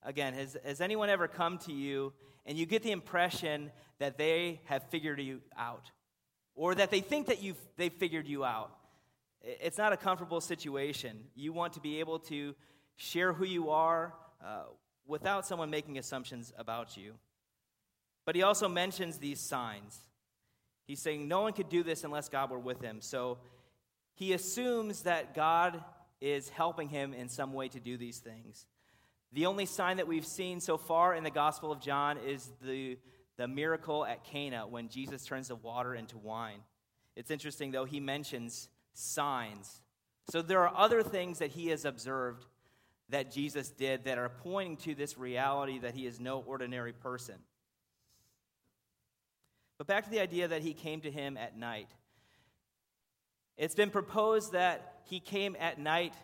Again, 0.04 0.34
has, 0.34 0.56
has 0.64 0.80
anyone 0.80 1.10
ever 1.10 1.26
come 1.26 1.58
to 1.58 1.72
you 1.72 2.12
and 2.46 2.56
you 2.56 2.64
get 2.64 2.84
the 2.84 2.92
impression 2.92 3.72
that 3.98 4.16
they 4.16 4.60
have 4.66 4.84
figured 4.84 5.20
you 5.20 5.40
out 5.58 5.90
or 6.54 6.76
that 6.76 6.92
they 6.92 7.00
think 7.00 7.26
that 7.26 7.42
you've, 7.42 7.58
they've 7.76 7.92
figured 7.92 8.28
you 8.28 8.44
out? 8.44 8.70
It's 9.42 9.78
not 9.78 9.92
a 9.92 9.96
comfortable 9.96 10.40
situation. 10.40 11.24
You 11.34 11.52
want 11.52 11.72
to 11.72 11.80
be 11.80 11.98
able 11.98 12.20
to 12.20 12.54
share 12.94 13.32
who 13.32 13.44
you 13.44 13.70
are 13.70 14.14
uh, 14.44 14.66
without 15.04 15.44
someone 15.44 15.68
making 15.68 15.98
assumptions 15.98 16.52
about 16.56 16.96
you. 16.96 17.14
But 18.24 18.36
he 18.36 18.44
also 18.44 18.68
mentions 18.68 19.18
these 19.18 19.40
signs. 19.40 19.98
He's 20.86 21.02
saying 21.02 21.26
no 21.26 21.40
one 21.40 21.52
could 21.52 21.68
do 21.68 21.82
this 21.82 22.04
unless 22.04 22.28
God 22.28 22.52
were 22.52 22.60
with 22.60 22.80
him. 22.80 23.00
So 23.00 23.38
he 24.14 24.34
assumes 24.34 25.02
that 25.02 25.34
God 25.34 25.82
is 26.22 26.48
helping 26.48 26.88
him 26.88 27.12
in 27.12 27.28
some 27.28 27.52
way 27.52 27.68
to 27.68 27.80
do 27.80 27.96
these 27.96 28.18
things. 28.18 28.64
The 29.32 29.46
only 29.46 29.66
sign 29.66 29.96
that 29.96 30.06
we've 30.06 30.26
seen 30.26 30.60
so 30.60 30.76
far 30.76 31.14
in 31.14 31.24
the 31.24 31.30
Gospel 31.30 31.72
of 31.72 31.80
John 31.80 32.16
is 32.18 32.48
the, 32.62 32.96
the 33.36 33.48
miracle 33.48 34.06
at 34.06 34.24
Cana 34.24 34.66
when 34.66 34.88
Jesus 34.88 35.24
turns 35.24 35.48
the 35.48 35.56
water 35.56 35.94
into 35.94 36.16
wine. 36.18 36.60
It's 37.16 37.30
interesting, 37.30 37.72
though, 37.72 37.84
he 37.84 37.98
mentions 37.98 38.68
signs. 38.94 39.80
So 40.30 40.42
there 40.42 40.66
are 40.66 40.74
other 40.76 41.02
things 41.02 41.40
that 41.40 41.50
he 41.50 41.68
has 41.68 41.84
observed 41.84 42.46
that 43.08 43.32
Jesus 43.32 43.70
did 43.70 44.04
that 44.04 44.16
are 44.16 44.28
pointing 44.28 44.76
to 44.78 44.94
this 44.94 45.18
reality 45.18 45.80
that 45.80 45.94
he 45.94 46.06
is 46.06 46.20
no 46.20 46.38
ordinary 46.46 46.92
person. 46.92 47.34
But 49.76 49.88
back 49.88 50.04
to 50.04 50.10
the 50.10 50.20
idea 50.20 50.46
that 50.48 50.62
he 50.62 50.72
came 50.72 51.00
to 51.00 51.10
him 51.10 51.36
at 51.36 51.56
night. 51.56 51.88
It's 53.56 53.74
been 53.74 53.90
proposed 53.90 54.52
that 54.52 55.02
he 55.04 55.20
came 55.20 55.56
at 55.58 55.78
night 55.78 56.14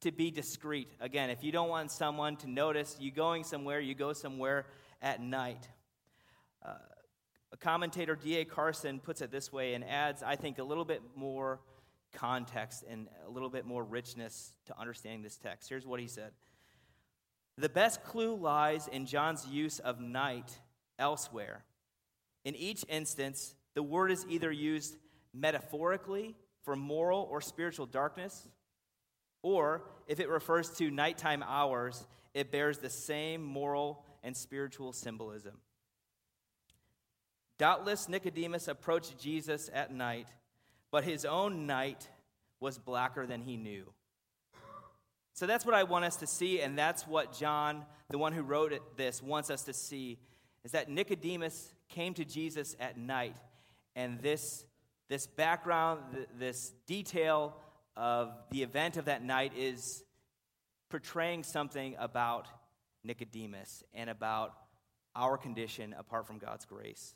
to 0.00 0.12
be 0.12 0.30
discreet. 0.30 0.88
Again, 1.00 1.30
if 1.30 1.42
you 1.42 1.50
don't 1.50 1.70
want 1.70 1.90
someone 1.90 2.36
to 2.36 2.50
notice 2.50 2.96
you 3.00 3.10
going 3.10 3.42
somewhere, 3.42 3.80
you 3.80 3.94
go 3.94 4.12
somewhere 4.12 4.66
at 5.00 5.20
night. 5.20 5.66
Uh, 6.64 6.74
a 7.52 7.56
commentator, 7.56 8.14
D.A. 8.14 8.44
Carson, 8.44 9.00
puts 9.00 9.22
it 9.22 9.30
this 9.30 9.50
way 9.50 9.74
and 9.74 9.82
adds, 9.82 10.22
I 10.22 10.36
think, 10.36 10.58
a 10.58 10.62
little 10.62 10.84
bit 10.84 11.00
more 11.16 11.60
context 12.12 12.84
and 12.88 13.08
a 13.26 13.30
little 13.30 13.48
bit 13.48 13.64
more 13.64 13.82
richness 13.82 14.52
to 14.66 14.78
understanding 14.78 15.22
this 15.22 15.38
text. 15.38 15.68
Here's 15.70 15.86
what 15.86 16.00
he 16.00 16.06
said 16.06 16.32
The 17.56 17.70
best 17.70 18.04
clue 18.04 18.36
lies 18.36 18.88
in 18.88 19.06
John's 19.06 19.46
use 19.46 19.78
of 19.78 20.00
night 20.00 20.58
elsewhere. 20.98 21.64
In 22.44 22.54
each 22.54 22.84
instance, 22.90 23.54
the 23.74 23.82
word 23.82 24.10
is 24.10 24.26
either 24.28 24.52
used 24.52 24.96
metaphorically 25.32 26.36
for 26.64 26.76
moral 26.76 27.28
or 27.30 27.40
spiritual 27.40 27.86
darkness, 27.86 28.48
or 29.42 29.84
if 30.08 30.20
it 30.20 30.28
refers 30.28 30.70
to 30.78 30.90
nighttime 30.90 31.42
hours, 31.42 32.06
it 32.34 32.50
bears 32.50 32.78
the 32.78 32.90
same 32.90 33.42
moral 33.42 34.04
and 34.22 34.36
spiritual 34.36 34.92
symbolism. 34.92 35.58
Doubtless, 37.58 38.08
Nicodemus 38.08 38.66
approached 38.66 39.18
Jesus 39.18 39.70
at 39.72 39.92
night 39.92 40.26
but 40.94 41.02
his 41.02 41.24
own 41.24 41.66
night 41.66 42.08
was 42.60 42.78
blacker 42.78 43.26
than 43.26 43.40
he 43.40 43.56
knew. 43.56 43.92
So 45.32 45.44
that's 45.44 45.66
what 45.66 45.74
I 45.74 45.82
want 45.82 46.04
us 46.04 46.14
to 46.18 46.26
see, 46.28 46.60
and 46.60 46.78
that's 46.78 47.04
what 47.04 47.36
John, 47.36 47.84
the 48.10 48.16
one 48.16 48.32
who 48.32 48.42
wrote 48.42 48.72
it, 48.72 48.80
this, 48.96 49.20
wants 49.20 49.50
us 49.50 49.64
to 49.64 49.72
see, 49.72 50.20
is 50.62 50.70
that 50.70 50.88
Nicodemus 50.88 51.74
came 51.88 52.14
to 52.14 52.24
Jesus 52.24 52.76
at 52.78 52.96
night, 52.96 53.34
and 53.96 54.20
this, 54.20 54.64
this 55.08 55.26
background, 55.26 56.00
this 56.38 56.72
detail 56.86 57.56
of 57.96 58.32
the 58.50 58.62
event 58.62 58.96
of 58.96 59.04
that 59.06 59.22
night 59.22 59.52
is 59.56 60.02
portraying 60.90 61.42
something 61.42 61.94
about 61.98 62.48
Nicodemus 63.04 63.82
and 63.92 64.08
about 64.08 64.54
our 65.14 65.36
condition 65.36 65.94
apart 65.98 66.26
from 66.26 66.38
God's 66.38 66.64
grace. 66.64 67.14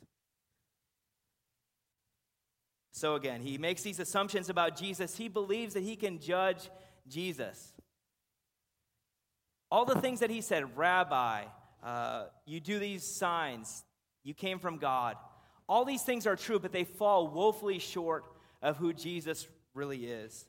So 2.91 3.15
again, 3.15 3.41
he 3.41 3.57
makes 3.57 3.81
these 3.81 3.99
assumptions 3.99 4.49
about 4.49 4.75
Jesus. 4.77 5.15
He 5.15 5.27
believes 5.27 5.73
that 5.73 5.83
he 5.83 5.95
can 5.95 6.19
judge 6.19 6.69
Jesus. 7.07 7.73
All 9.71 9.85
the 9.85 9.99
things 10.01 10.21
that 10.21 10.29
he 10.29 10.41
said, 10.41 10.77
Rabbi, 10.77 11.43
uh, 11.83 12.25
you 12.45 12.59
do 12.59 12.79
these 12.79 13.03
signs, 13.03 13.83
you 14.23 14.33
came 14.33 14.59
from 14.59 14.77
God. 14.77 15.15
All 15.69 15.85
these 15.85 16.01
things 16.01 16.25
are 16.25 16.35
true, 16.35 16.57
but 16.57 16.71
they 16.71 16.83
fall 16.83 17.27
woefully 17.27 17.77
short 17.77 18.25
of 18.59 18.77
who 18.77 18.91
Jesus 18.91 19.47
really 19.75 20.07
is 20.07 20.47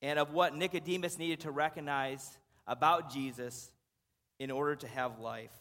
and 0.00 0.18
of 0.18 0.32
what 0.32 0.56
Nicodemus 0.56 1.18
needed 1.18 1.40
to 1.40 1.50
recognize 1.50 2.38
about 2.66 3.12
Jesus 3.12 3.70
in 4.38 4.50
order 4.50 4.74
to 4.74 4.88
have 4.88 5.18
life. 5.18 5.52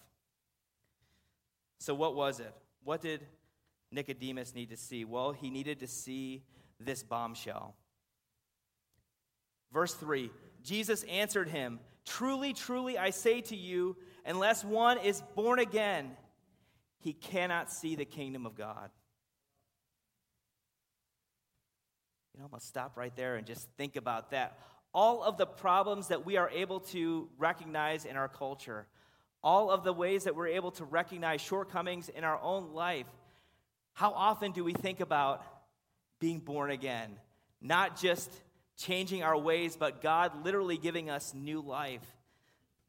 So, 1.80 1.94
what 1.94 2.16
was 2.16 2.40
it? 2.40 2.54
What 2.86 3.02
did 3.02 3.22
Nicodemus 3.92 4.56
need 4.56 4.70
to 4.70 4.78
see? 4.78 5.04
Well, 5.04 5.34
he 5.34 5.50
needed 5.50 5.82
to 5.82 5.88
see 5.88 6.44
this 6.80 7.04
bombshell. 7.04 7.76
Verse 9.74 9.94
3 9.96 10.32
Jesus 10.64 11.04
answered 11.04 11.50
him, 11.50 11.80
Truly, 12.06 12.54
truly, 12.54 12.98
I 12.98 13.10
say 13.10 13.42
to 13.42 13.56
you, 13.56 13.98
unless 14.26 14.64
one 14.64 14.98
is 15.00 15.22
born 15.36 15.60
again, 15.60 16.12
he 17.02 17.14
cannot 17.14 17.72
see 17.72 17.96
the 17.96 18.06
kingdom 18.06 18.46
of 18.46 18.56
God. 18.56 18.90
You 22.34 22.40
know, 22.40 22.46
I'm 22.46 22.52
going 22.52 22.62
to 22.62 22.66
stop 22.66 22.96
right 22.96 23.16
there 23.16 23.36
and 23.36 23.46
just 23.46 23.68
think 23.78 23.96
about 23.96 24.32
that. 24.32 24.58
All 24.94 25.24
of 25.24 25.38
the 25.38 25.46
problems 25.46 26.10
that 26.10 26.26
we 26.26 26.38
are 26.38 26.50
able 26.50 26.82
to 26.92 27.30
recognize 27.38 28.06
in 28.06 28.16
our 28.16 28.28
culture, 28.28 28.88
all 29.44 29.72
of 29.72 29.84
the 29.84 29.94
ways 29.94 30.26
that 30.26 30.36
we're 30.36 30.48
able 30.48 30.72
to 30.72 30.86
recognize 30.86 31.42
shortcomings 31.42 32.10
in 32.10 32.24
our 32.24 32.40
own 32.42 32.74
life, 32.74 33.08
how 33.94 34.12
often 34.12 34.52
do 34.52 34.64
we 34.64 34.74
think 34.74 35.00
about 35.00 35.44
being 36.20 36.40
born 36.40 36.72
again? 36.72 37.12
Not 37.62 38.00
just 38.00 38.32
changing 38.78 39.24
our 39.24 39.38
ways, 39.38 39.76
but 39.76 40.02
God 40.02 40.46
literally 40.46 40.78
giving 40.78 41.10
us 41.10 41.34
new 41.34 41.62
life. 41.62 42.06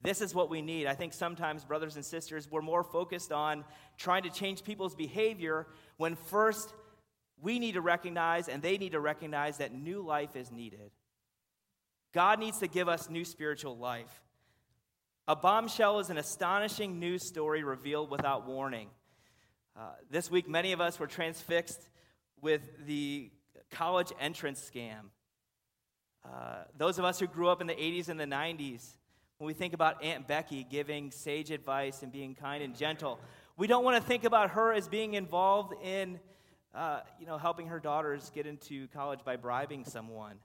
This 0.03 0.21
is 0.21 0.35
what 0.35 0.51
we 0.51 0.63
need. 0.63 0.87
I 0.87 0.95
think 0.95 1.13
sometimes, 1.13 1.65
brothers 1.65 1.95
and 1.97 2.05
sisters, 2.05 2.51
we're 2.51 2.63
more 2.63 2.83
focused 2.83 3.31
on 3.31 3.65
trying 3.97 4.25
to 4.25 4.31
change 4.31 4.65
people's 4.65 4.95
behavior 4.95 5.67
when 5.97 6.17
first 6.17 6.73
we 7.41 7.59
need 7.59 7.73
to 7.73 7.81
recognize 7.81 8.49
and 8.49 8.63
they 8.63 8.79
need 8.79 8.93
to 8.93 9.01
recognize 9.01 9.59
that 9.59 9.73
new 9.73 10.03
life 10.03 10.35
is 10.35 10.51
needed. 10.51 10.91
God 12.13 12.41
needs 12.41 12.59
to 12.59 12.69
give 12.69 12.89
us 12.89 13.09
new 13.09 13.25
spiritual 13.25 13.77
life. 13.77 14.23
A 15.29 15.37
bombshell 15.37 16.01
is 16.01 16.11
an 16.11 16.19
astonishing 16.19 16.99
news 16.99 17.29
story 17.29 17.63
revealed 17.63 18.11
without 18.11 18.47
warning. 18.47 18.89
Uh, 19.77 19.93
this 20.11 20.31
week, 20.31 20.49
many 20.49 20.73
of 20.73 20.81
us 20.81 20.99
were 20.99 21.07
transfixed 21.07 21.89
with 22.41 22.61
the 22.87 23.31
college 23.71 24.13
entrance 24.21 24.69
scam. 24.69 25.11
Uh, 26.25 26.65
those 26.77 26.99
of 26.99 27.05
us 27.05 27.21
who 27.21 27.27
grew 27.27 27.49
up 27.49 27.61
in 27.61 27.67
the 27.67 27.75
80s 27.75 28.09
and 28.09 28.19
the 28.19 28.27
90s, 28.27 28.97
when 29.43 29.49
we 29.49 29.55
think 29.55 29.75
about 29.75 30.05
Aunt 30.05 30.29
Becky 30.29 30.63
giving 30.63 31.11
sage 31.11 31.51
advice 31.51 32.05
and 32.05 32.13
being 32.13 32.37
kind 32.37 32.63
and 32.63 32.77
gentle, 32.77 33.19
we 33.57 33.67
don't 33.67 33.83
want 33.83 34.01
to 34.01 34.09
think 34.09 34.23
about 34.23 34.51
her 34.51 34.73
as 34.73 34.87
being 34.87 35.15
involved 35.15 35.75
in, 35.83 36.21
uh, 36.73 37.01
you 37.19 37.27
know, 37.27 37.39
helping 37.39 37.67
her 37.67 37.81
daughters 37.81 38.31
get 38.33 38.47
into 38.47 38.87
college 38.95 39.19
by 39.25 39.35
bribing 39.35 39.85
someone. 39.85 40.37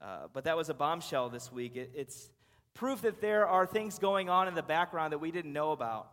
Uh, 0.00 0.28
but 0.32 0.44
that 0.44 0.56
was 0.56 0.68
a 0.68 0.74
bombshell 0.74 1.30
this 1.30 1.50
week. 1.50 1.74
It, 1.74 1.90
it's 1.96 2.30
proof 2.74 3.02
that 3.02 3.20
there 3.20 3.48
are 3.48 3.66
things 3.66 3.98
going 3.98 4.28
on 4.28 4.46
in 4.46 4.54
the 4.54 4.62
background 4.62 5.12
that 5.12 5.18
we 5.18 5.32
didn't 5.32 5.52
know 5.52 5.72
about. 5.72 6.08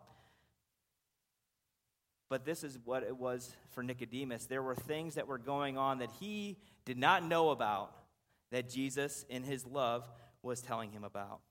But 2.28 2.44
this 2.44 2.64
is 2.64 2.80
what 2.86 3.04
it 3.04 3.16
was 3.16 3.56
for 3.70 3.84
Nicodemus. 3.84 4.48
There 4.48 4.64
were 4.64 4.74
things 4.74 5.14
that 5.14 5.28
were 5.28 5.38
going 5.38 5.78
on 5.78 6.00
that 6.00 6.10
he 6.20 6.58
did 6.86 6.98
not 6.98 7.24
know 7.24 7.52
about, 7.52 7.94
that 8.50 8.68
Jesus, 8.68 9.28
in 9.30 9.44
his 9.44 9.64
love, 9.64 10.10
was 10.42 10.60
telling 10.62 10.92
him 10.92 11.04
about. 11.04 11.42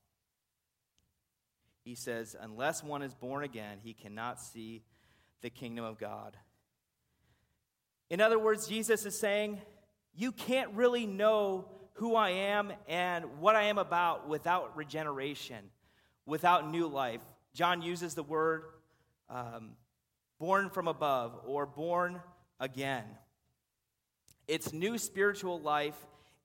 He 1.85 1.93
says, 1.93 2.35
Unless 2.41 2.83
one 2.83 3.03
is 3.03 3.13
born 3.13 3.43
again, 3.43 3.77
he 3.81 3.93
cannot 3.93 4.41
see 4.41 4.81
the 5.41 5.51
kingdom 5.51 5.85
of 5.85 5.99
God. 5.99 6.35
In 8.09 8.19
other 8.19 8.39
words, 8.39 8.67
Jesus 8.67 9.05
is 9.05 9.17
saying, 9.17 9.61
You 10.15 10.31
can't 10.31 10.71
really 10.73 11.05
know 11.05 11.69
who 11.93 12.15
I 12.15 12.31
am 12.31 12.73
and 12.89 13.39
what 13.39 13.55
I 13.55 13.65
am 13.65 13.77
about 13.77 14.27
without 14.27 14.75
regeneration, 14.75 15.69
without 16.25 16.69
new 16.69 16.87
life. 16.87 17.21
John 17.53 17.83
uses 17.83 18.15
the 18.15 18.23
word 18.23 18.63
um, 19.29 19.73
born 20.39 20.71
from 20.71 20.87
above 20.87 21.39
or 21.45 21.67
born 21.67 22.19
again. 22.59 23.05
It's 24.47 24.73
new 24.73 24.97
spiritual 24.97 25.59
life 25.61 25.95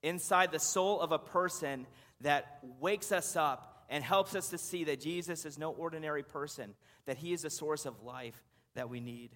inside 0.03 0.51
the 0.51 0.59
soul 0.59 1.01
of 1.01 1.11
a 1.11 1.19
person 1.19 1.87
that 2.21 2.59
wakes 2.79 3.11
us 3.11 3.35
up 3.35 3.70
and 3.91 4.05
helps 4.05 4.35
us 4.35 4.47
to 4.49 4.57
see 4.57 4.85
that 4.85 5.01
Jesus 5.01 5.45
is 5.45 5.59
no 5.59 5.71
ordinary 5.71 6.23
person, 6.23 6.73
that 7.05 7.17
he 7.17 7.33
is 7.33 7.41
the 7.41 7.49
source 7.49 7.85
of 7.85 8.01
life 8.03 8.41
that 8.73 8.89
we 8.89 9.01
need. 9.01 9.31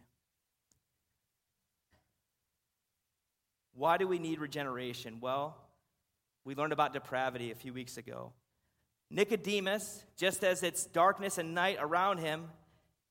Why 3.73 3.97
do 3.97 4.07
we 4.07 4.17
need 4.17 4.39
regeneration? 4.39 5.17
Well, 5.19 5.57
we 6.45 6.55
learned 6.55 6.71
about 6.71 6.93
depravity 6.93 7.51
a 7.51 7.55
few 7.55 7.73
weeks 7.73 7.97
ago. 7.97 8.31
Nicodemus, 9.11 10.05
just 10.15 10.45
as 10.45 10.63
it's 10.63 10.85
darkness 10.85 11.37
and 11.37 11.53
night 11.53 11.77
around 11.81 12.19
him, 12.19 12.45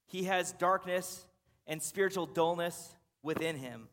he 0.07 0.25
has 0.25 0.53
darkness 0.53 1.27
and 1.67 1.83
spiritual 1.83 2.25
dullness 2.25 2.97
within 3.23 3.57
him. 3.57 3.89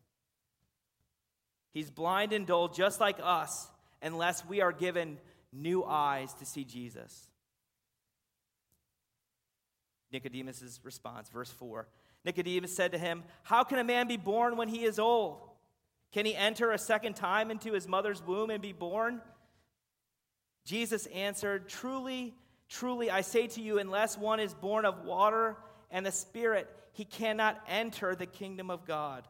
He's 1.73 1.91
blind 1.91 2.31
and 2.31 2.47
dull, 2.47 2.69
just 2.69 3.01
like 3.01 3.17
us, 3.21 3.67
unless 4.01 4.45
we 4.45 4.61
are 4.61 4.71
given 4.71 5.17
new 5.51 5.83
eyes 5.83 6.33
to 6.35 6.45
see 6.45 6.63
Jesus. 6.63 7.27
Nicodemus' 10.11 10.79
response, 10.83 11.29
verse 11.29 11.49
4. 11.49 11.87
Nicodemus 12.25 12.75
said 12.75 12.91
to 12.91 12.97
him, 12.97 13.23
How 13.43 13.63
can 13.63 13.79
a 13.79 13.83
man 13.83 14.07
be 14.07 14.17
born 14.17 14.57
when 14.57 14.67
he 14.67 14.83
is 14.83 14.99
old? 14.99 15.41
Can 16.11 16.25
he 16.25 16.35
enter 16.35 16.71
a 16.71 16.77
second 16.77 17.15
time 17.15 17.51
into 17.51 17.71
his 17.71 17.87
mother's 17.87 18.21
womb 18.21 18.49
and 18.49 18.61
be 18.61 18.73
born? 18.73 19.21
Jesus 20.65 21.05
answered, 21.07 21.69
Truly, 21.69 22.35
truly, 22.69 23.09
I 23.09 23.21
say 23.21 23.47
to 23.47 23.61
you, 23.61 23.79
unless 23.79 24.17
one 24.17 24.39
is 24.39 24.53
born 24.53 24.85
of 24.85 25.05
water 25.05 25.57
and 25.89 26.05
the 26.05 26.11
Spirit, 26.11 26.69
he 26.93 27.05
cannot 27.05 27.59
enter 27.67 28.13
the 28.13 28.25
kingdom 28.25 28.69
of 28.69 28.85
God. 28.85 29.27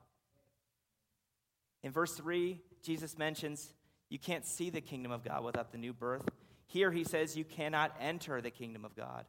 In 1.83 1.91
verse 1.91 2.13
3, 2.15 2.59
Jesus 2.83 3.17
mentions 3.17 3.73
you 4.09 4.19
can't 4.19 4.45
see 4.45 4.69
the 4.69 4.81
kingdom 4.81 5.11
of 5.11 5.23
God 5.23 5.43
without 5.43 5.71
the 5.71 5.77
new 5.77 5.93
birth. 5.93 6.27
Here 6.65 6.91
he 6.91 7.03
says 7.03 7.37
you 7.37 7.45
cannot 7.45 7.95
enter 7.99 8.41
the 8.41 8.51
kingdom 8.51 8.83
of 8.83 8.95
God 8.95 9.25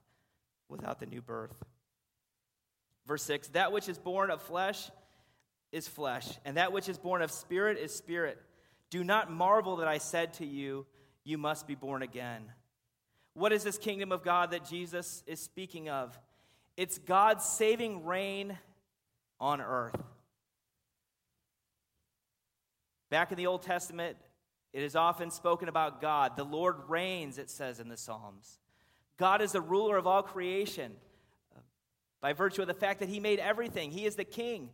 without 0.72 0.98
the 0.98 1.06
new 1.06 1.22
birth. 1.22 1.54
Verse 3.06 3.22
6 3.22 3.48
That 3.48 3.70
which 3.70 3.88
is 3.88 3.98
born 3.98 4.30
of 4.30 4.42
flesh 4.42 4.90
is 5.70 5.86
flesh, 5.86 6.26
and 6.44 6.56
that 6.56 6.72
which 6.72 6.88
is 6.88 6.98
born 6.98 7.22
of 7.22 7.30
spirit 7.30 7.78
is 7.78 7.94
spirit. 7.94 8.38
Do 8.90 9.04
not 9.04 9.30
marvel 9.30 9.76
that 9.76 9.88
I 9.88 9.98
said 9.98 10.34
to 10.34 10.46
you, 10.46 10.86
You 11.24 11.38
must 11.38 11.66
be 11.66 11.74
born 11.74 12.02
again. 12.02 12.42
What 13.34 13.52
is 13.52 13.64
this 13.64 13.78
kingdom 13.78 14.12
of 14.12 14.22
God 14.22 14.50
that 14.50 14.68
Jesus 14.68 15.22
is 15.26 15.40
speaking 15.40 15.88
of? 15.88 16.18
It's 16.76 16.98
God's 16.98 17.44
saving 17.44 18.04
reign 18.04 18.58
on 19.40 19.60
earth. 19.60 19.96
Back 23.10 23.30
in 23.30 23.36
the 23.36 23.46
Old 23.46 23.62
Testament, 23.62 24.16
it 24.72 24.82
is 24.82 24.96
often 24.96 25.30
spoken 25.30 25.68
about 25.68 26.00
God. 26.00 26.36
The 26.36 26.44
Lord 26.44 26.76
reigns, 26.88 27.38
it 27.38 27.50
says 27.50 27.78
in 27.78 27.88
the 27.88 27.96
Psalms. 27.96 28.58
God 29.22 29.40
is 29.40 29.52
the 29.52 29.60
ruler 29.60 29.96
of 29.96 30.08
all 30.08 30.24
creation 30.24 30.90
by 32.20 32.32
virtue 32.32 32.60
of 32.62 32.66
the 32.66 32.74
fact 32.74 32.98
that 32.98 33.08
He 33.08 33.20
made 33.20 33.38
everything. 33.38 33.92
He 33.92 34.04
is 34.04 34.16
the 34.16 34.24
king. 34.24 34.70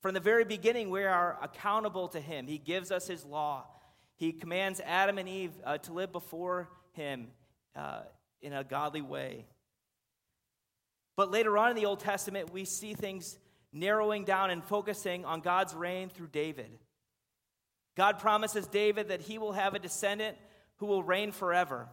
From 0.00 0.12
the 0.12 0.18
very 0.18 0.44
beginning, 0.44 0.90
we 0.90 1.04
are 1.04 1.38
accountable 1.40 2.08
to 2.08 2.18
Him. 2.18 2.48
He 2.48 2.58
gives 2.58 2.90
us 2.90 3.06
His 3.06 3.24
law. 3.24 3.64
He 4.16 4.32
commands 4.32 4.80
Adam 4.84 5.18
and 5.18 5.28
Eve 5.28 5.52
uh, 5.64 5.78
to 5.78 5.92
live 5.92 6.10
before 6.10 6.68
Him 6.94 7.28
uh, 7.76 8.00
in 8.40 8.52
a 8.52 8.64
godly 8.64 9.02
way. 9.02 9.46
But 11.14 11.30
later 11.30 11.56
on 11.56 11.70
in 11.70 11.76
the 11.76 11.86
Old 11.86 12.00
Testament, 12.00 12.52
we 12.52 12.64
see 12.64 12.94
things 12.94 13.38
narrowing 13.72 14.24
down 14.24 14.50
and 14.50 14.64
focusing 14.64 15.24
on 15.24 15.42
God's 15.42 15.76
reign 15.76 16.08
through 16.08 16.30
David. 16.32 16.76
God 17.96 18.18
promises 18.18 18.66
David 18.66 19.10
that 19.10 19.20
he 19.20 19.38
will 19.38 19.52
have 19.52 19.74
a 19.74 19.78
descendant 19.78 20.36
who 20.78 20.86
will 20.86 21.04
reign 21.04 21.30
forever. 21.30 21.86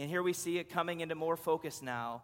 And 0.00 0.08
here 0.08 0.22
we 0.22 0.32
see 0.32 0.56
it 0.56 0.70
coming 0.70 1.00
into 1.00 1.14
more 1.14 1.36
focus 1.36 1.82
now. 1.82 2.22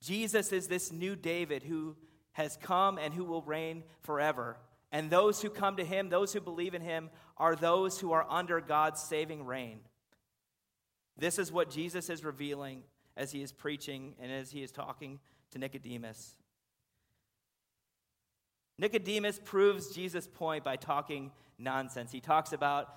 Jesus 0.00 0.52
is 0.52 0.68
this 0.68 0.92
new 0.92 1.16
David 1.16 1.64
who 1.64 1.96
has 2.30 2.56
come 2.56 2.96
and 2.96 3.12
who 3.12 3.24
will 3.24 3.42
reign 3.42 3.82
forever. 4.02 4.56
And 4.92 5.10
those 5.10 5.42
who 5.42 5.50
come 5.50 5.76
to 5.78 5.84
him, 5.84 6.10
those 6.10 6.32
who 6.32 6.40
believe 6.40 6.74
in 6.74 6.80
him, 6.82 7.10
are 7.36 7.56
those 7.56 7.98
who 7.98 8.12
are 8.12 8.24
under 8.30 8.60
God's 8.60 9.02
saving 9.02 9.44
reign. 9.44 9.80
This 11.18 11.40
is 11.40 11.50
what 11.50 11.70
Jesus 11.70 12.08
is 12.08 12.22
revealing 12.22 12.84
as 13.16 13.32
he 13.32 13.42
is 13.42 13.50
preaching 13.50 14.14
and 14.20 14.30
as 14.30 14.52
he 14.52 14.62
is 14.62 14.70
talking 14.70 15.18
to 15.50 15.58
Nicodemus. 15.58 16.36
Nicodemus 18.78 19.40
proves 19.42 19.92
Jesus' 19.92 20.28
point 20.28 20.62
by 20.62 20.76
talking 20.76 21.32
nonsense. 21.58 22.12
He 22.12 22.20
talks 22.20 22.52
about 22.52 22.94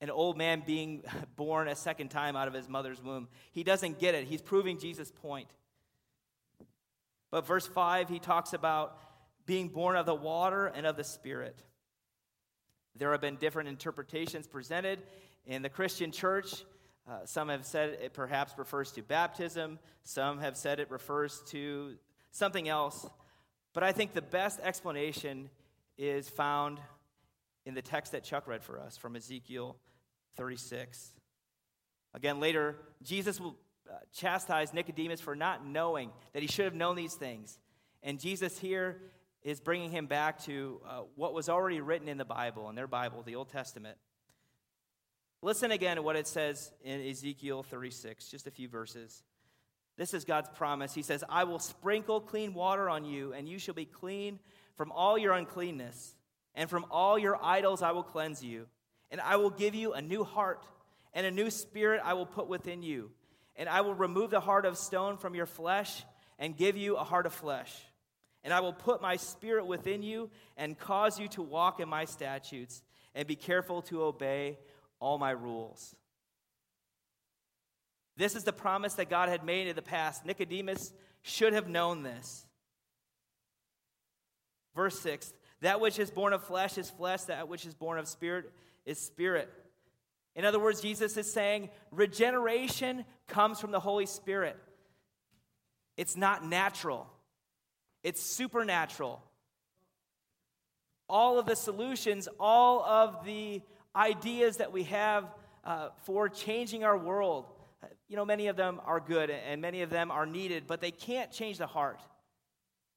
an 0.00 0.10
old 0.10 0.36
man 0.36 0.62
being 0.66 1.02
born 1.36 1.68
a 1.68 1.76
second 1.76 2.08
time 2.08 2.36
out 2.36 2.48
of 2.48 2.54
his 2.54 2.68
mother's 2.68 3.02
womb. 3.02 3.28
He 3.52 3.62
doesn't 3.62 3.98
get 3.98 4.14
it. 4.14 4.24
He's 4.24 4.42
proving 4.42 4.78
Jesus' 4.78 5.10
point. 5.10 5.48
But 7.30 7.46
verse 7.46 7.66
5, 7.66 8.08
he 8.08 8.18
talks 8.18 8.52
about 8.52 8.98
being 9.46 9.68
born 9.68 9.96
of 9.96 10.06
the 10.06 10.14
water 10.14 10.66
and 10.66 10.86
of 10.86 10.96
the 10.96 11.04
Spirit. 11.04 11.62
There 12.96 13.12
have 13.12 13.20
been 13.20 13.36
different 13.36 13.68
interpretations 13.68 14.46
presented 14.46 15.02
in 15.44 15.62
the 15.62 15.68
Christian 15.68 16.12
church. 16.12 16.64
Uh, 17.08 17.24
some 17.24 17.48
have 17.48 17.64
said 17.64 17.98
it 18.02 18.14
perhaps 18.14 18.54
refers 18.58 18.90
to 18.92 19.02
baptism, 19.02 19.78
some 20.02 20.40
have 20.40 20.56
said 20.56 20.80
it 20.80 20.90
refers 20.90 21.40
to 21.48 21.94
something 22.32 22.68
else. 22.68 23.06
But 23.74 23.84
I 23.84 23.92
think 23.92 24.12
the 24.12 24.22
best 24.22 24.58
explanation 24.60 25.50
is 25.98 26.28
found 26.28 26.80
in 27.64 27.74
the 27.74 27.82
text 27.82 28.12
that 28.12 28.24
Chuck 28.24 28.46
read 28.48 28.64
for 28.64 28.80
us 28.80 28.96
from 28.96 29.14
Ezekiel 29.14 29.76
36. 30.36 31.12
Again, 32.14 32.40
later, 32.40 32.76
Jesus 33.02 33.40
will 33.40 33.56
uh, 33.90 33.94
chastise 34.12 34.72
Nicodemus 34.72 35.20
for 35.20 35.36
not 35.36 35.66
knowing 35.66 36.10
that 36.32 36.42
he 36.42 36.48
should 36.48 36.64
have 36.64 36.74
known 36.74 36.96
these 36.96 37.14
things. 37.14 37.58
And 38.02 38.18
Jesus 38.18 38.58
here 38.58 39.00
is 39.42 39.60
bringing 39.60 39.90
him 39.90 40.06
back 40.06 40.42
to 40.44 40.80
uh, 40.88 41.00
what 41.14 41.34
was 41.34 41.48
already 41.48 41.80
written 41.80 42.08
in 42.08 42.18
the 42.18 42.24
Bible, 42.24 42.68
in 42.68 42.74
their 42.74 42.88
Bible, 42.88 43.22
the 43.22 43.36
Old 43.36 43.48
Testament. 43.48 43.96
Listen 45.42 45.70
again 45.70 45.96
to 45.96 46.02
what 46.02 46.16
it 46.16 46.26
says 46.26 46.72
in 46.82 47.00
Ezekiel 47.00 47.62
36, 47.62 48.28
just 48.28 48.46
a 48.46 48.50
few 48.50 48.68
verses. 48.68 49.22
This 49.96 50.14
is 50.14 50.24
God's 50.24 50.48
promise. 50.48 50.94
He 50.94 51.02
says, 51.02 51.22
I 51.28 51.44
will 51.44 51.58
sprinkle 51.58 52.20
clean 52.20 52.54
water 52.54 52.90
on 52.90 53.04
you, 53.04 53.32
and 53.32 53.48
you 53.48 53.58
shall 53.58 53.74
be 53.74 53.84
clean 53.84 54.40
from 54.76 54.90
all 54.92 55.16
your 55.16 55.32
uncleanness, 55.32 56.16
and 56.54 56.68
from 56.68 56.86
all 56.90 57.18
your 57.18 57.38
idols 57.42 57.82
I 57.82 57.92
will 57.92 58.02
cleanse 58.02 58.42
you. 58.42 58.66
And 59.10 59.20
I 59.20 59.36
will 59.36 59.50
give 59.50 59.74
you 59.74 59.92
a 59.92 60.02
new 60.02 60.24
heart, 60.24 60.66
and 61.14 61.26
a 61.26 61.30
new 61.30 61.50
spirit 61.50 62.00
I 62.04 62.14
will 62.14 62.26
put 62.26 62.48
within 62.48 62.82
you. 62.82 63.10
and 63.58 63.68
I 63.68 63.80
will 63.80 63.94
remove 63.94 64.30
the 64.30 64.40
heart 64.40 64.66
of 64.66 64.76
stone 64.76 65.16
from 65.16 65.34
your 65.34 65.46
flesh 65.46 66.04
and 66.38 66.56
give 66.56 66.76
you 66.76 66.96
a 66.96 67.04
heart 67.04 67.24
of 67.24 67.32
flesh. 67.32 67.74
And 68.44 68.52
I 68.52 68.60
will 68.60 68.72
put 68.72 69.00
my 69.02 69.16
spirit 69.16 69.66
within 69.66 70.02
you 70.02 70.30
and 70.56 70.78
cause 70.78 71.18
you 71.18 71.26
to 71.28 71.42
walk 71.42 71.80
in 71.80 71.88
my 71.88 72.04
statutes 72.04 72.82
and 73.14 73.26
be 73.26 73.34
careful 73.34 73.82
to 73.82 74.02
obey 74.02 74.58
all 75.00 75.18
my 75.18 75.30
rules. 75.30 75.96
This 78.16 78.36
is 78.36 78.44
the 78.44 78.52
promise 78.52 78.94
that 78.94 79.10
God 79.10 79.28
had 79.28 79.44
made 79.44 79.66
in 79.68 79.76
the 79.76 79.82
past. 79.82 80.24
Nicodemus 80.24 80.92
should 81.22 81.52
have 81.52 81.68
known 81.68 82.02
this. 82.02 82.46
Verse 84.74 84.98
6 85.00 85.32
That 85.62 85.80
which 85.80 85.98
is 85.98 86.10
born 86.10 86.32
of 86.32 86.44
flesh 86.44 86.78
is 86.78 86.90
flesh, 86.90 87.22
that 87.22 87.48
which 87.48 87.66
is 87.66 87.74
born 87.74 87.98
of 87.98 88.06
spirit 88.06 88.52
is 88.86 88.98
spirit. 88.98 89.50
In 90.34 90.44
other 90.44 90.60
words, 90.60 90.80
Jesus 90.80 91.16
is 91.16 91.30
saying 91.30 91.70
regeneration 91.90 93.04
comes 93.26 93.60
from 93.60 93.72
the 93.72 93.80
Holy 93.80 94.06
Spirit. 94.06 94.56
It's 95.96 96.16
not 96.16 96.44
natural, 96.44 97.06
it's 98.02 98.22
supernatural. 98.22 99.22
All 101.08 101.38
of 101.38 101.46
the 101.46 101.54
solutions, 101.54 102.28
all 102.40 102.82
of 102.82 103.24
the 103.24 103.62
ideas 103.94 104.56
that 104.56 104.72
we 104.72 104.82
have 104.84 105.24
uh, 105.64 105.90
for 106.02 106.28
changing 106.28 106.82
our 106.82 106.98
world, 106.98 107.46
you 108.08 108.16
know, 108.16 108.24
many 108.24 108.48
of 108.48 108.56
them 108.56 108.80
are 108.84 108.98
good 109.00 109.30
and 109.30 109.62
many 109.62 109.82
of 109.82 109.90
them 109.90 110.10
are 110.10 110.26
needed, 110.26 110.64
but 110.66 110.80
they 110.80 110.90
can't 110.90 111.30
change 111.30 111.58
the 111.58 111.66
heart. 111.66 112.00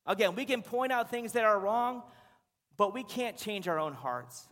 Again, 0.05 0.35
we 0.35 0.45
can 0.45 0.63
point 0.63 0.91
out 0.91 1.11
things 1.11 1.33
that 1.33 1.45
are 1.45 1.59
wrong, 1.59 2.01
but 2.77 2.93
we 2.93 3.03
can't 3.03 3.37
change 3.37 3.67
our 3.67 3.79
own 3.79 3.93
hearts. 3.93 4.47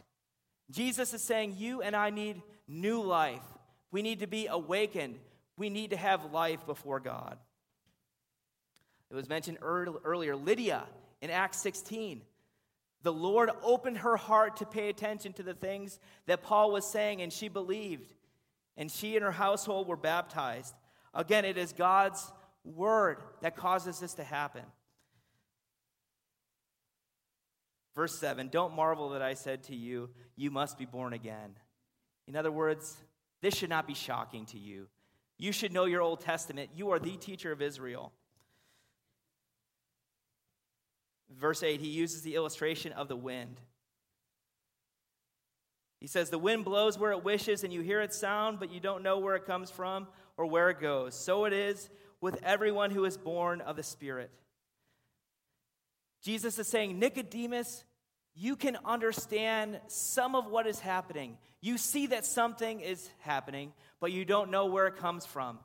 Jesus 0.72 1.14
is 1.14 1.22
saying, 1.22 1.56
You 1.58 1.82
and 1.82 1.96
I 1.96 2.10
need 2.10 2.42
new 2.68 3.02
life. 3.02 3.44
We 3.92 4.02
need 4.02 4.20
to 4.20 4.28
be 4.28 4.48
awakened. 4.48 5.18
We 5.58 5.70
need 5.70 5.92
to 5.92 5.98
have 5.98 6.32
life 6.32 6.66
before 6.66 7.00
God. 7.00 7.38
It 9.10 9.16
was 9.16 9.30
mentioned 9.30 9.60
earlier 9.62 10.36
Lydia 10.36 10.84
in 11.22 11.30
Acts 11.30 11.60
16. 11.62 12.22
The 13.04 13.14
Lord 13.14 13.50
opened 13.64 14.00
her 14.00 14.18
heart 14.18 14.58
to 14.58 14.66
pay 14.66 14.90
attention 14.90 15.34
to 15.34 15.44
the 15.44 15.54
things 15.54 16.00
that 16.26 16.44
Paul 16.44 16.72
was 16.72 16.86
saying, 16.86 17.22
and 17.22 17.32
she 17.32 17.48
believed. 17.48 18.14
And 18.76 18.92
she 18.92 19.16
and 19.16 19.24
her 19.24 19.32
household 19.32 19.88
were 19.88 19.98
baptized. 19.98 20.76
Again, 21.14 21.46
it 21.46 21.58
is 21.58 21.72
God's 21.74 22.32
word 22.64 23.18
that 23.42 23.56
causes 23.56 24.00
this 24.00 24.16
to 24.16 24.24
happen. 24.24 24.64
Verse 27.98 28.16
7 28.20 28.50
Don't 28.50 28.76
marvel 28.76 29.10
that 29.10 29.24
I 29.24 29.34
said 29.34 29.64
to 29.64 29.76
you, 29.76 30.12
You 30.36 30.52
must 30.52 30.78
be 30.78 30.86
born 30.86 31.14
again. 31.14 31.58
In 32.28 32.36
other 32.36 32.52
words, 32.52 32.96
this 33.42 33.56
should 33.56 33.72
not 33.72 33.88
be 33.88 33.96
shocking 33.96 34.46
to 34.48 34.60
you. 34.60 34.88
You 35.40 35.52
should 35.52 35.74
know 35.74 35.86
your 35.86 36.02
Old 36.02 36.22
Testament. 36.22 36.70
You 36.76 36.92
are 36.92 37.00
the 37.00 37.18
teacher 37.18 37.52
of 37.52 37.60
Israel. 37.60 38.14
Verse 41.36 41.64
8, 41.64 41.82
he 41.82 41.88
uses 41.88 42.22
the 42.22 42.36
illustration 42.36 42.92
of 42.94 43.08
the 43.08 43.16
wind. 43.16 43.60
He 46.00 46.06
says, 46.06 46.30
The 46.30 46.38
wind 46.38 46.66
blows 46.66 47.00
where 47.00 47.12
it 47.12 47.24
wishes, 47.24 47.64
and 47.64 47.74
you 47.74 47.82
hear 47.82 48.02
its 48.02 48.16
sound, 48.16 48.60
but 48.60 48.72
you 48.72 48.80
don't 48.80 49.02
know 49.02 49.18
where 49.18 49.36
it 49.36 49.48
comes 49.48 49.72
from 49.72 50.06
or 50.38 50.46
where 50.46 50.70
it 50.70 50.80
goes. 50.80 51.16
So 51.16 51.46
it 51.46 51.54
is 51.54 51.90
with 52.22 52.40
everyone 52.44 52.92
who 52.92 53.06
is 53.06 53.18
born 53.18 53.62
of 53.62 53.76
the 53.76 53.82
Spirit. 53.82 54.30
Jesus 56.28 56.60
is 56.60 56.68
saying, 56.68 57.00
Nicodemus, 57.00 57.86
you 58.36 58.58
can 58.58 58.78
understand 58.84 59.80
some 59.88 60.36
of 60.36 60.48
what 60.48 60.68
is 60.68 60.78
happening. 60.78 61.38
You 61.62 61.78
see 61.78 62.08
that 62.08 62.26
something 62.26 62.82
is 62.82 63.10
happening, 63.20 63.72
but 64.02 64.12
you 64.12 64.26
don't 64.26 64.52
know 64.52 64.66
where 64.66 64.88
it 64.88 64.98
comes 64.98 65.26
from. 65.26 65.58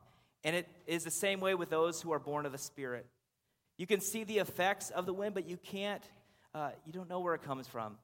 And 0.45 0.55
it 0.55 0.69
is 0.87 1.03
the 1.03 1.11
same 1.11 1.41
way 1.41 1.57
with 1.57 1.69
those 1.69 2.01
who 2.01 2.13
are 2.13 2.21
born 2.21 2.47
of 2.47 2.53
the 2.53 2.59
Spirit. 2.59 3.07
You 3.77 3.89
can 3.89 4.01
see 4.01 4.23
the 4.23 4.39
effects 4.39 4.91
of 4.91 5.05
the 5.05 5.13
wind, 5.13 5.35
but 5.35 5.49
you 5.49 5.57
can't, 5.57 6.05
uh, 6.55 6.71
you 6.87 6.93
don't 6.93 7.11
know 7.11 7.19
where 7.19 7.35
it 7.35 7.43
comes 7.43 7.67
from. 7.67 7.99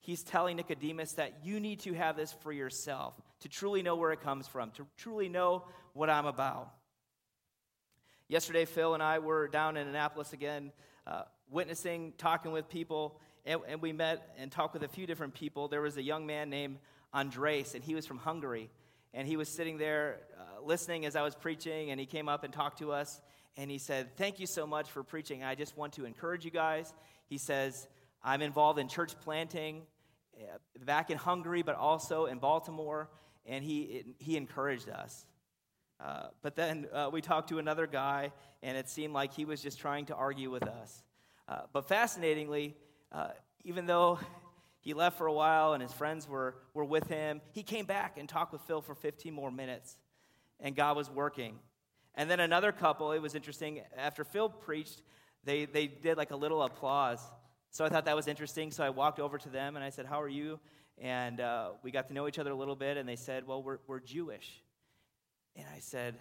He's 0.00 0.24
telling 0.24 0.56
Nicodemus 0.56 1.12
that 1.12 1.44
you 1.44 1.60
need 1.60 1.78
to 1.82 1.92
have 1.92 2.16
this 2.16 2.32
for 2.32 2.50
yourself, 2.50 3.14
to 3.42 3.48
truly 3.48 3.82
know 3.82 3.94
where 3.94 4.10
it 4.10 4.22
comes 4.22 4.48
from, 4.48 4.72
to 4.72 4.88
truly 4.96 5.28
know 5.28 5.62
what 5.92 6.10
I'm 6.10 6.26
about. 6.26 6.72
Yesterday, 8.26 8.64
Phil 8.64 8.94
and 8.94 9.02
I 9.04 9.20
were 9.20 9.46
down 9.46 9.76
in 9.76 9.86
Annapolis 9.86 10.32
again, 10.32 10.72
uh, 11.08 11.22
witnessing, 11.50 12.12
talking 12.18 12.52
with 12.52 12.68
people, 12.68 13.18
and, 13.46 13.60
and, 13.66 13.80
we 13.80 13.92
met 13.92 14.34
and 14.38 14.52
talked 14.52 14.74
with 14.74 14.82
a 14.82 14.88
few 14.88 15.06
different 15.06 15.32
people. 15.32 15.68
There 15.68 15.80
was 15.80 15.96
a 15.96 16.02
young 16.02 16.26
man 16.26 16.50
named 16.50 16.78
Andres, 17.12 17.74
and 17.74 17.82
he 17.82 17.94
was 17.94 18.06
from 18.06 18.18
Hungary. 18.18 18.68
And 19.14 19.26
he 19.26 19.36
was 19.36 19.48
sitting 19.48 19.78
there 19.78 20.20
uh, 20.38 20.62
listening 20.62 21.06
as 21.06 21.16
I 21.16 21.22
was 21.22 21.34
preaching, 21.34 21.90
and 21.90 21.98
he 21.98 22.04
came 22.04 22.28
up 22.28 22.44
and 22.44 22.52
talked 22.52 22.80
to 22.80 22.92
us. 22.92 23.22
And 23.56 23.70
he 23.70 23.78
said, 23.78 24.16
Thank 24.16 24.38
you 24.38 24.46
so 24.46 24.66
much 24.66 24.90
for 24.90 25.02
preaching. 25.02 25.42
I 25.42 25.54
just 25.54 25.76
want 25.76 25.94
to 25.94 26.04
encourage 26.04 26.44
you 26.44 26.50
guys. 26.50 26.92
He 27.28 27.38
says, 27.38 27.88
I'm 28.22 28.42
involved 28.42 28.78
in 28.78 28.88
church 28.88 29.18
planting 29.24 29.82
uh, 30.38 30.58
back 30.84 31.10
in 31.10 31.16
Hungary, 31.16 31.62
but 31.62 31.74
also 31.74 32.26
in 32.26 32.38
Baltimore. 32.38 33.08
And 33.46 33.64
he, 33.64 34.04
he 34.18 34.36
encouraged 34.36 34.90
us. 34.90 35.24
Uh, 36.00 36.28
but 36.42 36.54
then 36.54 36.86
uh, 36.92 37.10
we 37.12 37.20
talked 37.20 37.48
to 37.48 37.58
another 37.58 37.86
guy, 37.86 38.32
and 38.62 38.76
it 38.76 38.88
seemed 38.88 39.12
like 39.12 39.32
he 39.32 39.44
was 39.44 39.60
just 39.60 39.78
trying 39.78 40.06
to 40.06 40.14
argue 40.14 40.50
with 40.50 40.62
us. 40.62 41.02
Uh, 41.48 41.62
but 41.72 41.88
fascinatingly, 41.88 42.76
uh, 43.10 43.30
even 43.64 43.86
though 43.86 44.18
he 44.80 44.94
left 44.94 45.18
for 45.18 45.26
a 45.26 45.32
while 45.32 45.72
and 45.72 45.82
his 45.82 45.92
friends 45.92 46.28
were, 46.28 46.54
were 46.74 46.84
with 46.84 47.08
him, 47.08 47.40
he 47.52 47.62
came 47.62 47.84
back 47.84 48.16
and 48.16 48.28
talked 48.28 48.52
with 48.52 48.62
Phil 48.62 48.80
for 48.80 48.94
15 48.94 49.32
more 49.34 49.50
minutes, 49.50 49.96
and 50.60 50.76
God 50.76 50.96
was 50.96 51.10
working. 51.10 51.58
And 52.14 52.30
then 52.30 52.40
another 52.40 52.72
couple, 52.72 53.12
it 53.12 53.20
was 53.20 53.34
interesting, 53.34 53.80
after 53.96 54.24
Phil 54.24 54.48
preached, 54.48 55.02
they, 55.44 55.64
they 55.64 55.86
did 55.86 56.16
like 56.16 56.30
a 56.30 56.36
little 56.36 56.62
applause. 56.62 57.20
So 57.70 57.84
I 57.84 57.88
thought 57.88 58.06
that 58.06 58.16
was 58.16 58.28
interesting. 58.28 58.70
So 58.70 58.84
I 58.84 58.90
walked 58.90 59.20
over 59.20 59.38
to 59.38 59.48
them 59.48 59.76
and 59.76 59.84
I 59.84 59.90
said, 59.90 60.06
How 60.06 60.20
are 60.20 60.28
you? 60.28 60.58
And 61.00 61.40
uh, 61.40 61.70
we 61.82 61.90
got 61.90 62.08
to 62.08 62.14
know 62.14 62.26
each 62.26 62.38
other 62.38 62.50
a 62.50 62.56
little 62.56 62.74
bit, 62.74 62.96
and 62.96 63.08
they 63.08 63.16
said, 63.16 63.46
Well, 63.46 63.62
we're, 63.62 63.78
we're 63.86 64.00
Jewish. 64.00 64.62
And 65.58 65.66
I 65.74 65.80
said, 65.80 66.14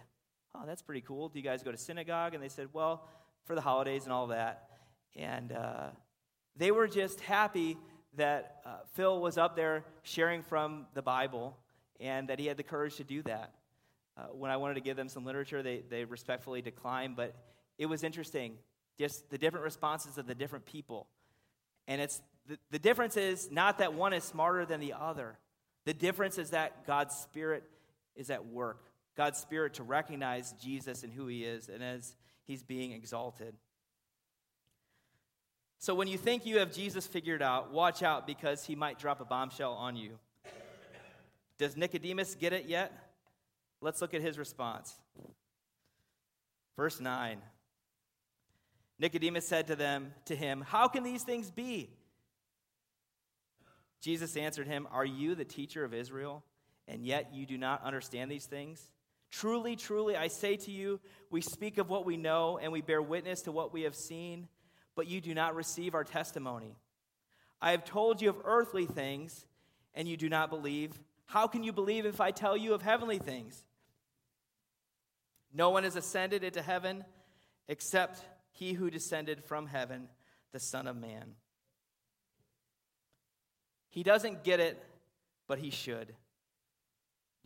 Oh, 0.54 0.64
that's 0.66 0.82
pretty 0.82 1.02
cool. 1.02 1.30
Do 1.30 1.38
you 1.38 1.44
guys 1.44 1.62
go 1.62 1.72
to 1.72 1.78
synagogue? 1.78 2.34
And 2.34 2.44
they 2.44 2.50
said, 2.50 2.68
Well, 2.74 3.08
for 3.46 3.56
the 3.56 3.62
holidays 3.62 4.04
and 4.04 4.12
all 4.12 4.28
that. 4.28 4.70
And 5.16 5.52
uh, 5.52 5.88
they 6.58 6.72
were 6.72 6.88
just 6.88 7.22
happy 7.22 7.78
that 8.18 8.62
uh, 8.66 8.70
Phil 8.94 9.22
was 9.22 9.38
up 9.38 9.56
there 9.56 9.86
sharing 10.04 10.42
from 10.44 10.88
the 10.94 11.02
Bible 11.02 11.56
and 12.00 12.28
that 12.30 12.40
he 12.40 12.48
had 12.48 12.58
the 12.58 12.64
courage 12.64 12.96
to 12.98 13.04
do 13.04 13.22
that. 13.24 13.54
Uh, 14.18 14.24
when 14.34 14.52
I 14.52 14.58
wanted 14.58 14.74
to 14.76 14.82
give 14.82 14.98
them 14.98 15.08
some 15.08 15.24
literature, 15.24 15.62
they, 15.62 15.84
they 15.90 16.04
respectfully 16.04 16.62
declined, 16.62 17.16
but 17.16 17.36
it 17.78 17.86
was 17.86 18.04
interesting, 18.04 18.54
just 18.98 19.30
the 19.30 19.38
different 19.38 19.64
responses 19.64 20.18
of 20.18 20.26
the 20.26 20.34
different 20.34 20.66
people. 20.66 21.08
And 21.88 22.02
it's 22.02 22.22
the, 22.48 22.58
the 22.72 22.80
difference 22.80 23.16
is 23.16 23.52
not 23.52 23.78
that 23.78 23.94
one 23.94 24.14
is 24.14 24.24
smarter 24.24 24.66
than 24.66 24.80
the 24.80 24.94
other. 24.94 25.38
The 25.86 25.94
difference 25.94 26.38
is 26.38 26.50
that 26.50 26.88
God's 26.88 27.16
Spirit 27.16 27.64
is 28.16 28.30
at 28.32 28.46
work. 28.48 28.82
God's 29.18 29.40
Spirit 29.40 29.74
to 29.74 29.84
recognize 29.84 30.54
Jesus 30.54 31.04
and 31.04 31.12
who 31.12 31.28
He 31.28 31.44
is, 31.44 31.68
and 31.68 31.84
as 31.84 32.16
He's 32.46 32.64
being 32.64 32.94
exalted. 32.94 33.56
So 35.80 35.94
when 35.94 36.08
you 36.08 36.18
think 36.18 36.46
you 36.46 36.60
have 36.60 36.72
Jesus 36.72 37.06
figured 37.06 37.42
out, 37.42 37.74
watch 37.74 38.02
out 38.04 38.26
because 38.26 38.64
He 38.64 38.76
might 38.76 39.00
drop 39.00 39.20
a 39.20 39.26
bombshell 39.26 39.74
on 39.74 39.96
you. 39.96 40.18
Does 41.58 41.76
Nicodemus 41.76 42.36
get 42.36 42.54
it 42.54 42.68
yet? 42.68 42.94
Let's 43.82 44.02
look 44.02 44.14
at 44.14 44.22
his 44.22 44.38
response. 44.38 44.96
Verse 46.76 47.00
9. 47.00 47.42
Nicodemus 49.00 49.48
said 49.48 49.68
to 49.68 49.76
them 49.76 50.14
to 50.26 50.36
him, 50.36 50.62
"How 50.62 50.88
can 50.88 51.04
these 51.04 51.24
things 51.24 51.52
be?" 51.52 51.92
Jesus 54.02 54.38
answered 54.38 54.68
him, 54.68 54.88
"Are 54.92 55.06
you 55.06 55.36
the 55.36 55.46
teacher 55.46 55.84
of 55.84 55.94
Israel, 55.94 56.44
and 56.88 57.04
yet 57.04 57.34
you 57.34 57.46
do 57.46 57.58
not 57.58 57.82
understand 57.82 58.32
these 58.32 58.46
things? 58.46 58.92
Truly, 59.30 59.76
truly, 59.76 60.16
I 60.16 60.28
say 60.28 60.56
to 60.58 60.72
you, 60.72 61.00
we 61.30 61.42
speak 61.42 61.78
of 61.78 61.90
what 61.90 62.06
we 62.06 62.18
know 62.18 62.58
and 62.62 62.72
we 62.72 62.82
bear 62.82 63.02
witness 63.02 63.42
to 63.44 63.52
what 63.52 63.74
we 63.74 63.84
have 63.84 63.96
seen, 63.96 64.48
but 64.96 65.08
you 65.08 65.22
do 65.22 65.34
not 65.34 65.56
receive 65.56 65.96
our 65.96 66.04
testimony. 66.04 66.76
I 67.62 67.72
have 67.72 67.84
told 67.84 68.22
you 68.22 68.30
of 68.30 68.42
earthly 68.46 68.86
things, 68.86 69.46
and 69.94 70.08
you 70.08 70.16
do 70.16 70.30
not 70.30 70.50
believe. 70.50 71.00
How 71.26 71.48
can 71.48 71.64
you 71.64 71.74
believe 71.74 72.06
if 72.06 72.22
I 72.22 72.32
tell 72.32 72.56
you 72.56 72.74
of 72.74 72.82
heavenly 72.82 73.18
things? 73.18 73.64
No 75.54 75.72
one 75.72 75.84
has 75.84 75.96
ascended 75.96 76.44
into 76.44 76.62
heaven 76.62 77.04
except 77.68 78.24
he 78.52 78.74
who 78.74 78.90
descended 78.90 79.44
from 79.44 79.68
heaven, 79.68 80.08
the 80.52 80.60
Son 80.60 80.88
of 80.88 80.96
Man. 80.96 81.36
He 83.90 84.04
doesn't 84.04 84.44
get 84.44 84.60
it, 84.60 84.82
but 85.48 85.60
he 85.60 85.70
should. 85.70 86.14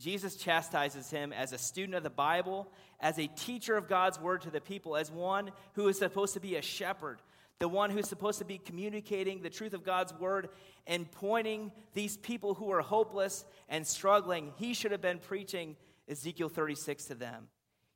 Jesus 0.02 0.34
chastises 0.34 1.10
him 1.10 1.32
as 1.32 1.52
a 1.52 1.58
student 1.58 1.94
of 1.94 2.02
the 2.02 2.10
Bible, 2.10 2.66
as 2.98 3.20
a 3.20 3.28
teacher 3.28 3.76
of 3.76 3.86
God's 3.86 4.18
word 4.18 4.42
to 4.42 4.50
the 4.50 4.60
people, 4.60 4.96
as 4.96 5.12
one 5.12 5.52
who 5.74 5.86
is 5.86 5.96
supposed 5.96 6.34
to 6.34 6.40
be 6.40 6.56
a 6.56 6.62
shepherd, 6.62 7.22
the 7.60 7.68
one 7.68 7.88
who's 7.88 8.08
supposed 8.08 8.40
to 8.40 8.44
be 8.44 8.58
communicating 8.58 9.42
the 9.42 9.50
truth 9.50 9.74
of 9.74 9.84
God's 9.84 10.12
word 10.14 10.48
and 10.88 11.08
pointing 11.08 11.70
these 11.94 12.16
people 12.16 12.54
who 12.54 12.72
are 12.72 12.80
hopeless 12.80 13.44
and 13.68 13.86
struggling. 13.86 14.52
He 14.56 14.74
should 14.74 14.90
have 14.90 15.00
been 15.00 15.20
preaching 15.20 15.76
Ezekiel 16.08 16.48
36 16.48 17.04
to 17.04 17.14
them. 17.14 17.46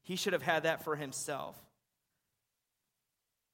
He 0.03 0.15
should 0.15 0.33
have 0.33 0.43
had 0.43 0.63
that 0.63 0.85
for 0.85 0.95
himself. 0.95 1.57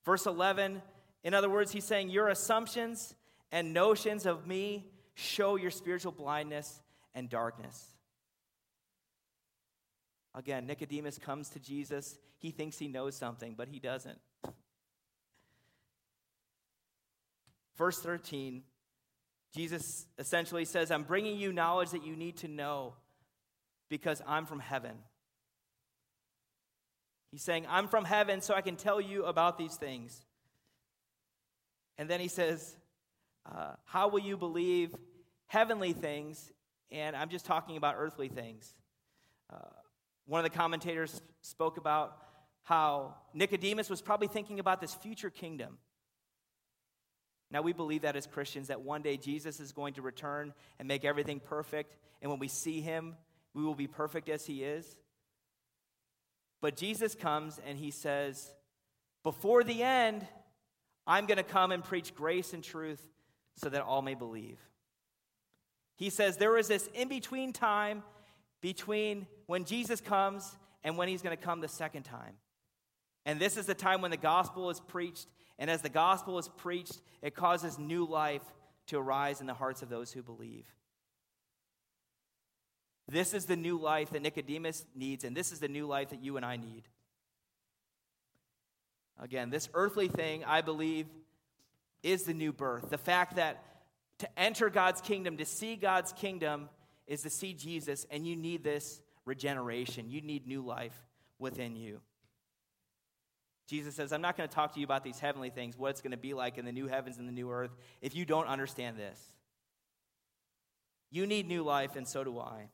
Verse 0.04 0.26
11, 0.26 0.82
in 1.24 1.32
other 1.32 1.48
words, 1.48 1.72
he's 1.72 1.86
saying, 1.86 2.10
Your 2.10 2.28
assumptions 2.28 3.14
and 3.50 3.72
notions 3.72 4.26
of 4.26 4.46
me 4.46 4.90
show 5.14 5.56
your 5.56 5.70
spiritual 5.70 6.12
blindness 6.12 6.82
and 7.14 7.30
darkness. 7.30 7.91
Again, 10.34 10.66
Nicodemus 10.66 11.18
comes 11.18 11.50
to 11.50 11.60
Jesus. 11.60 12.18
He 12.38 12.50
thinks 12.50 12.78
he 12.78 12.88
knows 12.88 13.16
something, 13.16 13.54
but 13.56 13.68
he 13.68 13.78
doesn't. 13.78 14.18
Verse 17.76 17.98
13, 18.00 18.62
Jesus 19.54 20.06
essentially 20.18 20.64
says, 20.64 20.90
I'm 20.90 21.02
bringing 21.02 21.38
you 21.38 21.52
knowledge 21.52 21.90
that 21.90 22.04
you 22.04 22.16
need 22.16 22.38
to 22.38 22.48
know 22.48 22.94
because 23.88 24.22
I'm 24.26 24.46
from 24.46 24.60
heaven. 24.60 24.92
He's 27.30 27.42
saying, 27.42 27.66
I'm 27.68 27.88
from 27.88 28.04
heaven, 28.04 28.40
so 28.40 28.54
I 28.54 28.60
can 28.60 28.76
tell 28.76 29.00
you 29.00 29.24
about 29.24 29.58
these 29.58 29.76
things. 29.76 30.24
And 31.98 32.08
then 32.08 32.20
he 32.20 32.28
says, 32.28 32.76
uh, 33.50 33.72
How 33.84 34.08
will 34.08 34.20
you 34.20 34.36
believe 34.36 34.94
heavenly 35.46 35.92
things? 35.92 36.52
And 36.90 37.16
I'm 37.16 37.30
just 37.30 37.46
talking 37.46 37.76
about 37.76 37.94
earthly 37.98 38.28
things. 38.28 38.74
Uh, 39.52 39.58
one 40.26 40.44
of 40.44 40.50
the 40.50 40.56
commentators 40.56 41.20
spoke 41.42 41.76
about 41.76 42.16
how 42.62 43.14
Nicodemus 43.34 43.90
was 43.90 44.00
probably 44.00 44.28
thinking 44.28 44.60
about 44.60 44.80
this 44.80 44.94
future 44.94 45.30
kingdom. 45.30 45.78
Now, 47.50 47.60
we 47.60 47.72
believe 47.72 48.02
that 48.02 48.16
as 48.16 48.26
Christians, 48.26 48.68
that 48.68 48.80
one 48.80 49.02
day 49.02 49.18
Jesus 49.18 49.60
is 49.60 49.72
going 49.72 49.94
to 49.94 50.02
return 50.02 50.54
and 50.78 50.88
make 50.88 51.04
everything 51.04 51.38
perfect. 51.38 51.96
And 52.22 52.30
when 52.30 52.40
we 52.40 52.48
see 52.48 52.80
him, 52.80 53.14
we 53.52 53.62
will 53.62 53.74
be 53.74 53.86
perfect 53.86 54.30
as 54.30 54.46
he 54.46 54.64
is. 54.64 54.96
But 56.62 56.76
Jesus 56.76 57.14
comes 57.14 57.60
and 57.66 57.76
he 57.76 57.90
says, 57.90 58.54
Before 59.22 59.64
the 59.64 59.82
end, 59.82 60.26
I'm 61.06 61.26
going 61.26 61.36
to 61.36 61.42
come 61.42 61.72
and 61.72 61.84
preach 61.84 62.14
grace 62.14 62.54
and 62.54 62.64
truth 62.64 63.02
so 63.56 63.68
that 63.68 63.82
all 63.82 64.00
may 64.00 64.14
believe. 64.14 64.58
He 65.96 66.08
says 66.08 66.36
there 66.36 66.56
is 66.56 66.68
this 66.68 66.88
in 66.94 67.08
between 67.08 67.52
time 67.52 68.02
between 68.62 69.26
when 69.46 69.64
Jesus 69.64 70.00
comes 70.00 70.56
and 70.82 70.96
when 70.96 71.08
he's 71.08 71.20
going 71.20 71.36
to 71.36 71.42
come 71.42 71.60
the 71.60 71.68
second 71.68 72.04
time. 72.04 72.36
And 73.26 73.38
this 73.38 73.58
is 73.58 73.66
the 73.66 73.74
time 73.74 74.00
when 74.00 74.10
the 74.10 74.16
gospel 74.16 74.70
is 74.70 74.80
preached. 74.80 75.26
And 75.58 75.68
as 75.68 75.82
the 75.82 75.90
gospel 75.90 76.38
is 76.38 76.48
preached, 76.48 76.98
it 77.20 77.34
causes 77.34 77.78
new 77.78 78.06
life 78.06 78.42
to 78.86 78.98
arise 78.98 79.40
in 79.40 79.46
the 79.46 79.54
hearts 79.54 79.82
of 79.82 79.90
those 79.90 80.10
who 80.10 80.22
believe. 80.22 80.64
This 83.08 83.34
is 83.34 83.44
the 83.44 83.56
new 83.56 83.78
life 83.78 84.10
that 84.10 84.22
Nicodemus 84.22 84.86
needs, 84.94 85.24
and 85.24 85.36
this 85.36 85.52
is 85.52 85.60
the 85.60 85.68
new 85.68 85.86
life 85.86 86.10
that 86.10 86.22
you 86.22 86.36
and 86.36 86.46
I 86.46 86.56
need. 86.56 86.84
Again, 89.20 89.50
this 89.50 89.68
earthly 89.74 90.08
thing, 90.08 90.44
I 90.44 90.62
believe, 90.62 91.06
is 92.02 92.22
the 92.24 92.34
new 92.34 92.52
birth. 92.52 92.90
The 92.90 92.98
fact 92.98 93.36
that 93.36 93.62
to 94.18 94.38
enter 94.38 94.70
God's 94.70 95.00
kingdom, 95.00 95.36
to 95.36 95.44
see 95.44 95.76
God's 95.76 96.12
kingdom, 96.12 96.68
is 97.12 97.20
to 97.20 97.28
see 97.28 97.52
Jesus, 97.52 98.06
and 98.10 98.26
you 98.26 98.34
need 98.34 98.64
this 98.64 99.02
regeneration. 99.26 100.08
You 100.08 100.22
need 100.22 100.46
new 100.46 100.64
life 100.64 100.96
within 101.38 101.76
you. 101.76 102.00
Jesus 103.66 103.94
says, 103.94 104.14
I'm 104.14 104.22
not 104.22 104.34
going 104.34 104.48
to 104.48 104.54
talk 104.54 104.72
to 104.72 104.80
you 104.80 104.86
about 104.86 105.04
these 105.04 105.18
heavenly 105.18 105.50
things, 105.50 105.76
what 105.76 105.90
it's 105.90 106.00
going 106.00 106.12
to 106.12 106.16
be 106.16 106.32
like 106.32 106.56
in 106.56 106.64
the 106.64 106.72
new 106.72 106.86
heavens 106.86 107.18
and 107.18 107.28
the 107.28 107.32
new 107.32 107.50
earth, 107.50 107.70
if 108.00 108.16
you 108.16 108.24
don't 108.24 108.46
understand 108.46 108.96
this. 108.96 109.20
You 111.10 111.26
need 111.26 111.46
new 111.46 111.62
life, 111.62 111.96
and 111.96 112.08
so 112.08 112.24
do 112.24 112.38
I. 112.38 112.68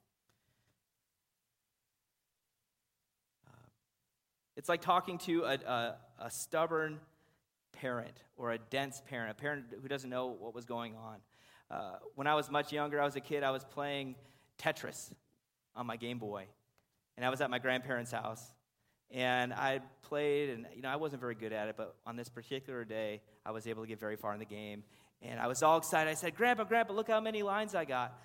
Uh, 3.45 3.51
it's 4.57 4.69
like 4.69 4.83
talking 4.83 5.19
to 5.19 5.47
a, 5.47 5.55
a, 5.55 5.97
a, 6.21 6.31
stubborn 6.31 7.01
parent 7.73 8.23
or 8.37 8.53
a 8.53 8.59
dense 8.59 9.03
parent, 9.11 9.33
a 9.33 9.35
parent 9.35 9.65
who 9.83 9.89
doesn't 9.89 10.11
know 10.11 10.29
what 10.29 10.55
was 10.55 10.65
going 10.65 10.95
on. 10.95 11.17
Uh, 11.71 11.97
when 12.15 12.27
I 12.27 12.35
was 12.35 12.51
much 12.51 12.73
younger, 12.73 13.01
I 13.01 13.05
was 13.05 13.17
a 13.17 13.21
kid, 13.21 13.43
I 13.43 13.51
was 13.51 13.65
playing 13.65 14.15
Tetris 14.59 15.13
on 15.77 15.87
my 15.87 15.97
Game 15.97 16.19
Boy. 16.19 16.47
And 17.17 17.27
I 17.27 17.31
was 17.31 17.41
at 17.41 17.51
my 17.51 17.59
grandparents' 17.59 18.13
house. 18.13 18.43
And 19.11 19.53
I 19.53 19.81
played, 20.03 20.51
and 20.51 20.67
you 20.75 20.83
know, 20.83 20.89
I 20.89 20.97
wasn't 20.97 21.21
very 21.21 21.35
good 21.35 21.53
at 21.53 21.69
it, 21.69 21.77
but 21.77 21.97
on 22.07 22.17
this 22.17 22.29
particular 22.29 22.85
day, 22.85 23.23
I 23.45 23.51
was 23.51 23.67
able 23.67 23.83
to 23.83 23.89
get 23.89 23.99
very 23.99 24.17
far 24.17 24.33
in 24.35 24.39
the 24.39 24.45
game. 24.45 24.83
And 25.23 25.41
I 25.41 25.47
was 25.47 25.63
all 25.63 25.79
excited. 25.79 26.11
I 26.11 26.15
said, 26.15 26.37
Grandpa, 26.37 26.65
Grandpa, 26.65 26.93
look 26.93 27.09
how 27.09 27.21
many 27.21 27.43
lines 27.43 27.75
I 27.75 27.85
got. 27.85 28.19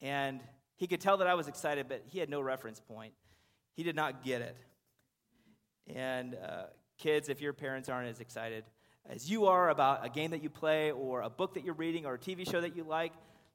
And 0.00 0.40
he 0.76 0.86
could 0.86 1.00
tell 1.00 1.16
that 1.18 1.26
I 1.26 1.34
was 1.34 1.48
excited, 1.48 1.86
but 1.88 2.02
he 2.06 2.18
had 2.18 2.28
no 2.28 2.40
reference 2.40 2.80
point. 2.80 3.14
He 3.74 3.82
did 3.82 3.96
not 3.96 4.22
get 4.22 4.42
it. 4.42 4.56
And 5.94 6.34
uh, 6.34 6.64
kids, 6.98 7.28
if 7.28 7.40
your 7.40 7.52
parents 7.52 7.88
aren't 7.88 8.08
as 8.08 8.20
excited 8.20 8.64
as 9.08 9.30
you 9.30 9.46
are 9.46 9.70
about 9.70 10.04
a 10.04 10.08
game 10.08 10.32
that 10.32 10.42
you 10.42 10.50
play 10.50 10.90
or 10.90 11.22
a 11.22 11.30
book 11.30 11.54
that 11.54 11.64
you're 11.64 11.74
reading 11.74 12.06
or 12.06 12.14
a 12.14 12.18
TV 12.18 12.48
show 12.48 12.60
that 12.60 12.76
you 12.76 12.84
like, 12.84 13.12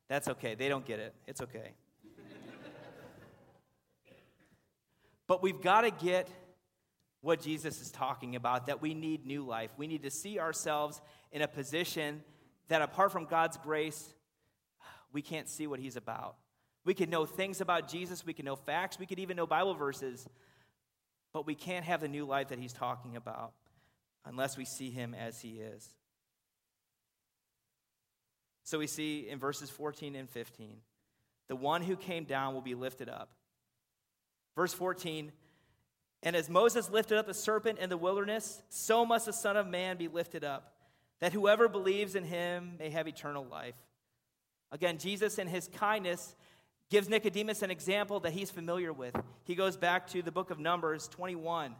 that's 0.07 0.27
okay. 0.27 0.55
They 0.55 0.69
don't 0.69 0.85
get 0.85 0.99
it. 0.99 1.13
It's 1.27 1.41
okay. 1.41 1.73
but 5.27 5.43
we've 5.43 5.61
got 5.61 5.81
to 5.81 5.91
get 5.91 6.29
what 7.21 7.41
Jesus 7.41 7.81
is 7.81 7.91
talking 7.91 8.35
about 8.35 8.67
that 8.67 8.81
we 8.81 8.93
need 8.93 9.25
new 9.25 9.45
life. 9.45 9.71
We 9.77 9.87
need 9.87 10.03
to 10.03 10.09
see 10.09 10.39
ourselves 10.39 11.01
in 11.31 11.41
a 11.41 11.47
position 11.47 12.23
that 12.69 12.81
apart 12.81 13.11
from 13.11 13.25
God's 13.25 13.57
grace, 13.57 14.13
we 15.13 15.21
can't 15.21 15.47
see 15.47 15.67
what 15.67 15.79
He's 15.79 15.97
about. 15.97 16.35
We 16.83 16.93
can 16.93 17.09
know 17.09 17.25
things 17.25 17.61
about 17.61 17.87
Jesus, 17.87 18.25
we 18.25 18.33
can 18.33 18.45
know 18.45 18.55
facts, 18.55 18.97
we 18.97 19.05
could 19.05 19.19
even 19.19 19.37
know 19.37 19.45
Bible 19.45 19.75
verses, 19.75 20.27
but 21.31 21.45
we 21.45 21.53
can't 21.53 21.85
have 21.85 22.01
the 22.01 22.07
new 22.07 22.25
life 22.25 22.47
that 22.47 22.57
He's 22.57 22.73
talking 22.73 23.15
about 23.17 23.51
unless 24.25 24.57
we 24.57 24.65
see 24.65 24.91
Him 24.91 25.13
as 25.13 25.41
He 25.41 25.59
is. 25.59 25.87
So 28.63 28.79
we 28.79 28.87
see 28.87 29.27
in 29.27 29.39
verses 29.39 29.69
14 29.69 30.15
and 30.15 30.29
15 30.29 30.77
the 31.47 31.55
one 31.55 31.81
who 31.81 31.97
came 31.97 32.23
down 32.23 32.53
will 32.53 32.61
be 32.61 32.75
lifted 32.75 33.09
up. 33.09 33.29
Verse 34.55 34.73
14 34.73 35.31
and 36.23 36.35
as 36.35 36.49
Moses 36.49 36.89
lifted 36.89 37.17
up 37.17 37.25
the 37.25 37.33
serpent 37.33 37.79
in 37.79 37.89
the 37.89 37.97
wilderness, 37.97 38.61
so 38.69 39.05
must 39.05 39.25
the 39.25 39.33
Son 39.33 39.57
of 39.57 39.67
Man 39.67 39.97
be 39.97 40.07
lifted 40.07 40.43
up, 40.43 40.73
that 41.19 41.33
whoever 41.33 41.67
believes 41.67 42.15
in 42.15 42.23
him 42.23 42.73
may 42.77 42.89
have 42.89 43.07
eternal 43.07 43.45
life. 43.45 43.75
Again, 44.71 44.97
Jesus, 44.97 45.39
in 45.39 45.47
his 45.47 45.67
kindness, 45.67 46.35
gives 46.89 47.09
Nicodemus 47.09 47.61
an 47.63 47.71
example 47.71 48.19
that 48.21 48.33
he's 48.33 48.51
familiar 48.51 48.93
with. 48.93 49.15
He 49.45 49.55
goes 49.55 49.77
back 49.77 50.07
to 50.09 50.21
the 50.21 50.31
book 50.31 50.51
of 50.51 50.59
Numbers 50.59 51.07
21. 51.07 51.75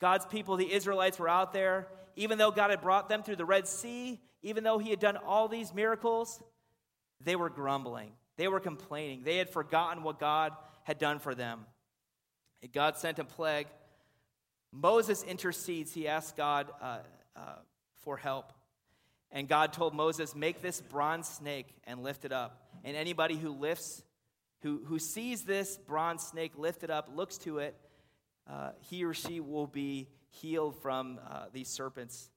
God's 0.00 0.26
people, 0.26 0.56
the 0.56 0.72
Israelites, 0.72 1.18
were 1.18 1.28
out 1.28 1.52
there. 1.52 1.88
Even 2.16 2.38
though 2.38 2.50
God 2.50 2.70
had 2.70 2.80
brought 2.80 3.08
them 3.08 3.22
through 3.22 3.36
the 3.36 3.44
Red 3.44 3.66
Sea, 3.66 4.20
even 4.42 4.62
though 4.62 4.78
he 4.78 4.90
had 4.90 5.00
done 5.00 5.16
all 5.16 5.48
these 5.48 5.74
miracles, 5.74 6.40
they 7.20 7.36
were 7.36 7.50
grumbling. 7.50 8.12
They 8.36 8.48
were 8.48 8.60
complaining. 8.60 9.22
They 9.24 9.38
had 9.38 9.48
forgotten 9.50 10.02
what 10.02 10.20
God 10.20 10.52
had 10.84 10.98
done 10.98 11.18
for 11.18 11.34
them. 11.34 11.60
God 12.72 12.96
sent 12.96 13.18
a 13.18 13.24
plague. 13.24 13.66
Moses 14.72 15.22
intercedes. 15.22 15.92
He 15.92 16.08
asks 16.08 16.32
God 16.32 16.70
uh, 16.80 16.98
uh, 17.36 17.40
for 18.02 18.16
help. 18.16 18.52
And 19.30 19.48
God 19.48 19.72
told 19.72 19.94
Moses, 19.94 20.34
Make 20.34 20.62
this 20.62 20.80
bronze 20.80 21.28
snake 21.28 21.66
and 21.84 22.02
lift 22.02 22.24
it 22.24 22.32
up. 22.32 22.68
And 22.84 22.96
anybody 22.96 23.36
who 23.36 23.50
lifts, 23.50 24.02
who, 24.62 24.82
who 24.86 24.98
sees 24.98 25.42
this 25.42 25.76
bronze 25.76 26.22
snake 26.22 26.52
lifted 26.56 26.90
up, 26.90 27.08
looks 27.14 27.38
to 27.38 27.58
it, 27.58 27.76
uh, 28.50 28.70
he 28.80 29.04
or 29.04 29.14
she 29.14 29.40
will 29.40 29.66
be 29.66 30.08
healed 30.28 30.80
from 30.82 31.18
uh, 31.28 31.46
these 31.52 31.68
serpents 31.68 32.30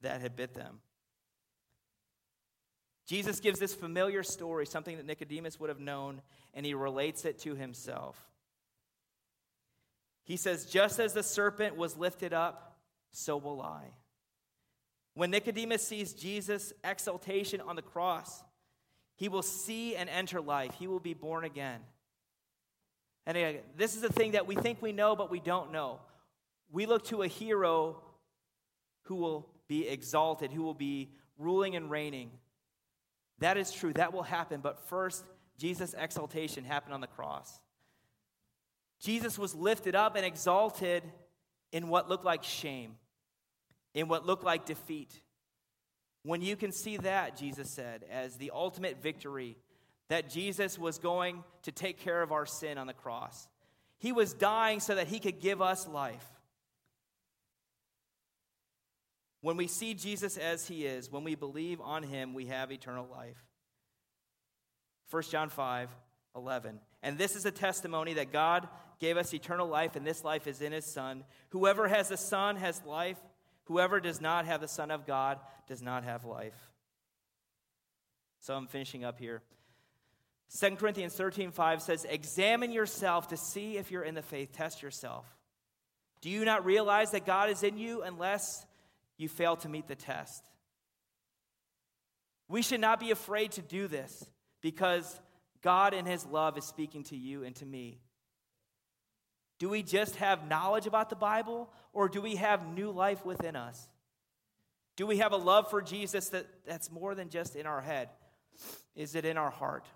that 0.00 0.20
had 0.20 0.36
bit 0.36 0.54
them. 0.54 0.80
Jesus 3.06 3.40
gives 3.40 3.58
this 3.58 3.74
familiar 3.74 4.22
story, 4.22 4.64
something 4.64 4.96
that 4.96 5.06
Nicodemus 5.06 5.58
would 5.60 5.68
have 5.68 5.80
known, 5.80 6.22
and 6.54 6.64
he 6.64 6.74
relates 6.74 7.24
it 7.24 7.38
to 7.40 7.54
himself. 7.54 8.18
He 10.24 10.36
says, 10.36 10.66
Just 10.66 11.00
as 11.00 11.12
the 11.12 11.22
serpent 11.22 11.76
was 11.76 11.96
lifted 11.96 12.32
up, 12.32 12.78
so 13.10 13.36
will 13.36 13.60
I. 13.60 13.82
When 15.14 15.30
Nicodemus 15.30 15.86
sees 15.86 16.14
Jesus' 16.14 16.72
exaltation 16.82 17.60
on 17.60 17.76
the 17.76 17.82
cross, 17.82 18.42
he 19.16 19.28
will 19.28 19.42
see 19.42 19.94
and 19.94 20.08
enter 20.08 20.40
life. 20.40 20.74
He 20.78 20.86
will 20.86 21.00
be 21.00 21.14
born 21.14 21.44
again. 21.44 21.80
And 23.26 23.36
again, 23.36 23.60
this 23.76 23.94
is 23.94 24.02
the 24.02 24.12
thing 24.12 24.32
that 24.32 24.46
we 24.46 24.54
think 24.54 24.82
we 24.82 24.92
know, 24.92 25.14
but 25.14 25.30
we 25.30 25.40
don't 25.40 25.72
know. 25.72 26.00
We 26.70 26.86
look 26.86 27.04
to 27.06 27.22
a 27.22 27.28
hero 27.28 28.02
who 29.02 29.16
will 29.16 29.48
be 29.68 29.86
exalted, 29.88 30.52
who 30.52 30.62
will 30.62 30.74
be 30.74 31.10
ruling 31.38 31.76
and 31.76 31.90
reigning. 31.90 32.30
That 33.38 33.56
is 33.56 33.72
true. 33.72 33.92
That 33.92 34.12
will 34.12 34.22
happen. 34.22 34.60
But 34.60 34.88
first, 34.88 35.24
Jesus' 35.58 35.94
exaltation 35.96 36.64
happened 36.64 36.94
on 36.94 37.00
the 37.00 37.06
cross. 37.06 37.60
Jesus 39.00 39.38
was 39.38 39.54
lifted 39.54 39.94
up 39.94 40.16
and 40.16 40.24
exalted 40.24 41.02
in 41.72 41.88
what 41.88 42.08
looked 42.08 42.24
like 42.24 42.44
shame, 42.44 42.94
in 43.94 44.08
what 44.08 44.26
looked 44.26 44.44
like 44.44 44.64
defeat. 44.64 45.20
When 46.22 46.40
you 46.40 46.54
can 46.54 46.70
see 46.70 46.98
that, 46.98 47.36
Jesus 47.36 47.68
said, 47.68 48.04
as 48.10 48.36
the 48.36 48.52
ultimate 48.54 49.02
victory, 49.02 49.56
that 50.08 50.30
Jesus 50.30 50.78
was 50.78 50.98
going 50.98 51.44
to 51.62 51.72
take 51.72 52.00
care 52.00 52.22
of 52.22 52.32
our 52.32 52.46
sin 52.46 52.78
on 52.78 52.86
the 52.86 52.92
cross. 52.92 53.48
He 53.98 54.12
was 54.12 54.34
dying 54.34 54.80
so 54.80 54.94
that 54.94 55.06
he 55.06 55.20
could 55.20 55.40
give 55.40 55.62
us 55.62 55.86
life. 55.86 56.26
When 59.40 59.56
we 59.56 59.66
see 59.66 59.94
Jesus 59.94 60.36
as 60.36 60.66
he 60.66 60.86
is, 60.86 61.10
when 61.10 61.24
we 61.24 61.34
believe 61.34 61.80
on 61.80 62.02
him, 62.02 62.34
we 62.34 62.46
have 62.46 62.70
eternal 62.70 63.08
life. 63.10 63.44
1 65.10 65.22
John 65.24 65.50
5 65.50 65.88
11. 66.34 66.80
And 67.02 67.18
this 67.18 67.36
is 67.36 67.44
a 67.44 67.50
testimony 67.50 68.14
that 68.14 68.32
God 68.32 68.66
gave 69.00 69.16
us 69.16 69.34
eternal 69.34 69.66
life, 69.66 69.96
and 69.96 70.06
this 70.06 70.24
life 70.24 70.46
is 70.46 70.62
in 70.62 70.72
his 70.72 70.86
Son. 70.86 71.24
Whoever 71.50 71.88
has 71.88 72.08
the 72.08 72.16
Son 72.16 72.56
has 72.56 72.80
life. 72.86 73.18
Whoever 73.64 74.00
does 74.00 74.20
not 74.20 74.46
have 74.46 74.60
the 74.60 74.68
Son 74.68 74.90
of 74.90 75.06
God 75.06 75.38
does 75.66 75.82
not 75.82 76.04
have 76.04 76.24
life. 76.24 76.70
So 78.40 78.54
I'm 78.54 78.66
finishing 78.66 79.04
up 79.04 79.18
here. 79.18 79.42
2 80.58 80.76
Corinthians 80.76 81.14
13 81.14 81.50
5 81.50 81.82
says, 81.82 82.06
Examine 82.08 82.72
yourself 82.72 83.28
to 83.28 83.36
see 83.36 83.78
if 83.78 83.90
you're 83.90 84.02
in 84.02 84.14
the 84.14 84.22
faith. 84.22 84.52
Test 84.52 84.82
yourself. 84.82 85.26
Do 86.20 86.30
you 86.30 86.44
not 86.44 86.64
realize 86.64 87.12
that 87.12 87.26
God 87.26 87.50
is 87.50 87.62
in 87.62 87.78
you 87.78 88.02
unless 88.02 88.64
you 89.16 89.28
fail 89.28 89.56
to 89.56 89.68
meet 89.68 89.88
the 89.88 89.96
test? 89.96 90.44
We 92.48 92.62
should 92.62 92.80
not 92.80 93.00
be 93.00 93.10
afraid 93.10 93.52
to 93.52 93.62
do 93.62 93.88
this 93.88 94.26
because 94.60 95.20
God 95.62 95.94
in 95.94 96.04
His 96.04 96.26
love 96.26 96.58
is 96.58 96.64
speaking 96.66 97.04
to 97.04 97.16
you 97.16 97.44
and 97.44 97.56
to 97.56 97.66
me. 97.66 98.00
Do 99.58 99.68
we 99.68 99.82
just 99.82 100.16
have 100.16 100.48
knowledge 100.48 100.86
about 100.86 101.08
the 101.08 101.16
Bible 101.16 101.72
or 101.92 102.08
do 102.08 102.20
we 102.20 102.36
have 102.36 102.66
new 102.66 102.90
life 102.90 103.24
within 103.24 103.56
us? 103.56 103.88
Do 104.96 105.06
we 105.06 105.18
have 105.18 105.32
a 105.32 105.36
love 105.36 105.70
for 105.70 105.80
Jesus 105.80 106.28
that, 106.30 106.46
that's 106.66 106.90
more 106.90 107.14
than 107.14 107.30
just 107.30 107.56
in 107.56 107.64
our 107.64 107.80
head? 107.80 108.10
Is 108.94 109.14
it 109.14 109.24
in 109.24 109.38
our 109.38 109.50
heart? 109.50 109.86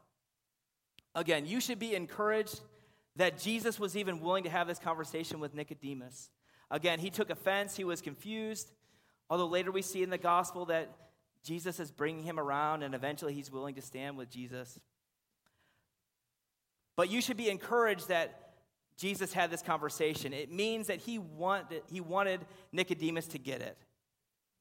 Again, 1.16 1.46
you 1.46 1.60
should 1.60 1.78
be 1.78 1.94
encouraged 1.94 2.60
that 3.16 3.38
Jesus 3.38 3.80
was 3.80 3.96
even 3.96 4.20
willing 4.20 4.44
to 4.44 4.50
have 4.50 4.68
this 4.68 4.78
conversation 4.78 5.40
with 5.40 5.54
Nicodemus. 5.54 6.28
Again, 6.70 6.98
he 6.98 7.08
took 7.08 7.30
offense, 7.30 7.74
he 7.74 7.84
was 7.84 8.02
confused, 8.02 8.70
although 9.30 9.46
later 9.46 9.72
we 9.72 9.80
see 9.80 10.02
in 10.02 10.10
the 10.10 10.18
gospel 10.18 10.66
that 10.66 10.94
Jesus 11.42 11.80
is 11.80 11.90
bringing 11.90 12.22
him 12.22 12.38
around 12.38 12.82
and 12.82 12.94
eventually 12.94 13.32
he's 13.32 13.50
willing 13.50 13.76
to 13.76 13.82
stand 13.82 14.18
with 14.18 14.28
Jesus. 14.28 14.78
But 16.96 17.10
you 17.10 17.22
should 17.22 17.38
be 17.38 17.48
encouraged 17.48 18.08
that 18.08 18.52
Jesus 18.98 19.32
had 19.32 19.50
this 19.50 19.62
conversation. 19.62 20.34
It 20.34 20.52
means 20.52 20.88
that 20.88 20.98
he 20.98 21.18
wanted, 21.18 21.82
he 21.90 22.02
wanted 22.02 22.40
Nicodemus 22.72 23.26
to 23.28 23.38
get 23.38 23.62
it. 23.62 23.78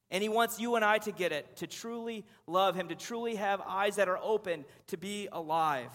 And 0.10 0.22
he 0.22 0.30
wants 0.30 0.60
you 0.60 0.76
and 0.76 0.86
I 0.86 1.00
to 1.00 1.12
get 1.12 1.34
it, 1.34 1.58
to 1.58 1.68
truly 1.68 2.24
love 2.48 2.76
him, 2.76 2.88
to 2.88 2.96
truly 2.96 3.36
have 3.36 3.62
eyes 3.68 3.98
that 3.98 4.08
are 4.08 4.20
open, 4.22 4.64
to 4.88 4.98
be 4.98 5.28
alive. 5.34 5.92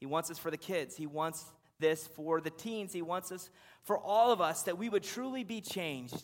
He 0.00 0.06
wants 0.06 0.30
us 0.30 0.38
for 0.38 0.50
the 0.50 0.56
kids. 0.56 0.96
He 0.96 1.06
wants 1.06 1.44
this 1.78 2.06
for 2.06 2.40
the 2.40 2.50
teens. 2.50 2.92
He 2.92 3.02
wants 3.02 3.32
us 3.32 3.50
for 3.82 3.98
all 3.98 4.32
of 4.32 4.40
us 4.40 4.62
that 4.64 4.78
we 4.78 4.88
would 4.88 5.02
truly 5.02 5.44
be 5.44 5.60
changed. 5.60 6.22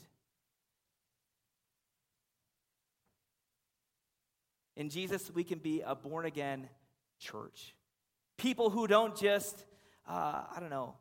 In 4.77 4.89
Jesus, 4.89 5.31
we 5.31 5.45
can 5.45 5.59
be 5.59 5.83
a 5.83 5.95
born 5.95 6.25
again 6.25 6.69
church. 7.19 7.75
People 8.39 8.71
who 8.71 8.87
don't 8.87 9.17
just, 9.17 9.65
uh, 10.09 10.43
I 10.55 10.57
don't 10.61 10.71
know, 10.71 10.95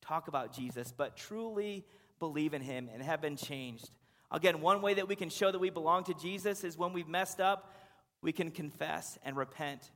talk 0.00 0.28
about 0.28 0.52
Jesus, 0.52 0.92
but 0.94 1.16
truly 1.16 1.84
believe 2.18 2.52
in 2.52 2.62
him 2.62 2.90
and 2.92 3.02
have 3.02 3.20
been 3.20 3.36
changed. 3.36 3.90
Again, 4.30 4.60
one 4.60 4.82
way 4.82 4.94
that 4.94 5.08
we 5.08 5.16
can 5.16 5.30
show 5.30 5.50
that 5.50 5.58
we 5.58 5.70
belong 5.70 6.04
to 6.04 6.14
Jesus 6.14 6.64
is 6.64 6.76
when 6.76 6.92
we've 6.92 7.08
messed 7.08 7.40
up, 7.40 7.72
we 8.20 8.32
can 8.32 8.50
confess 8.50 9.18
and 9.24 9.36
repent. 9.36 9.90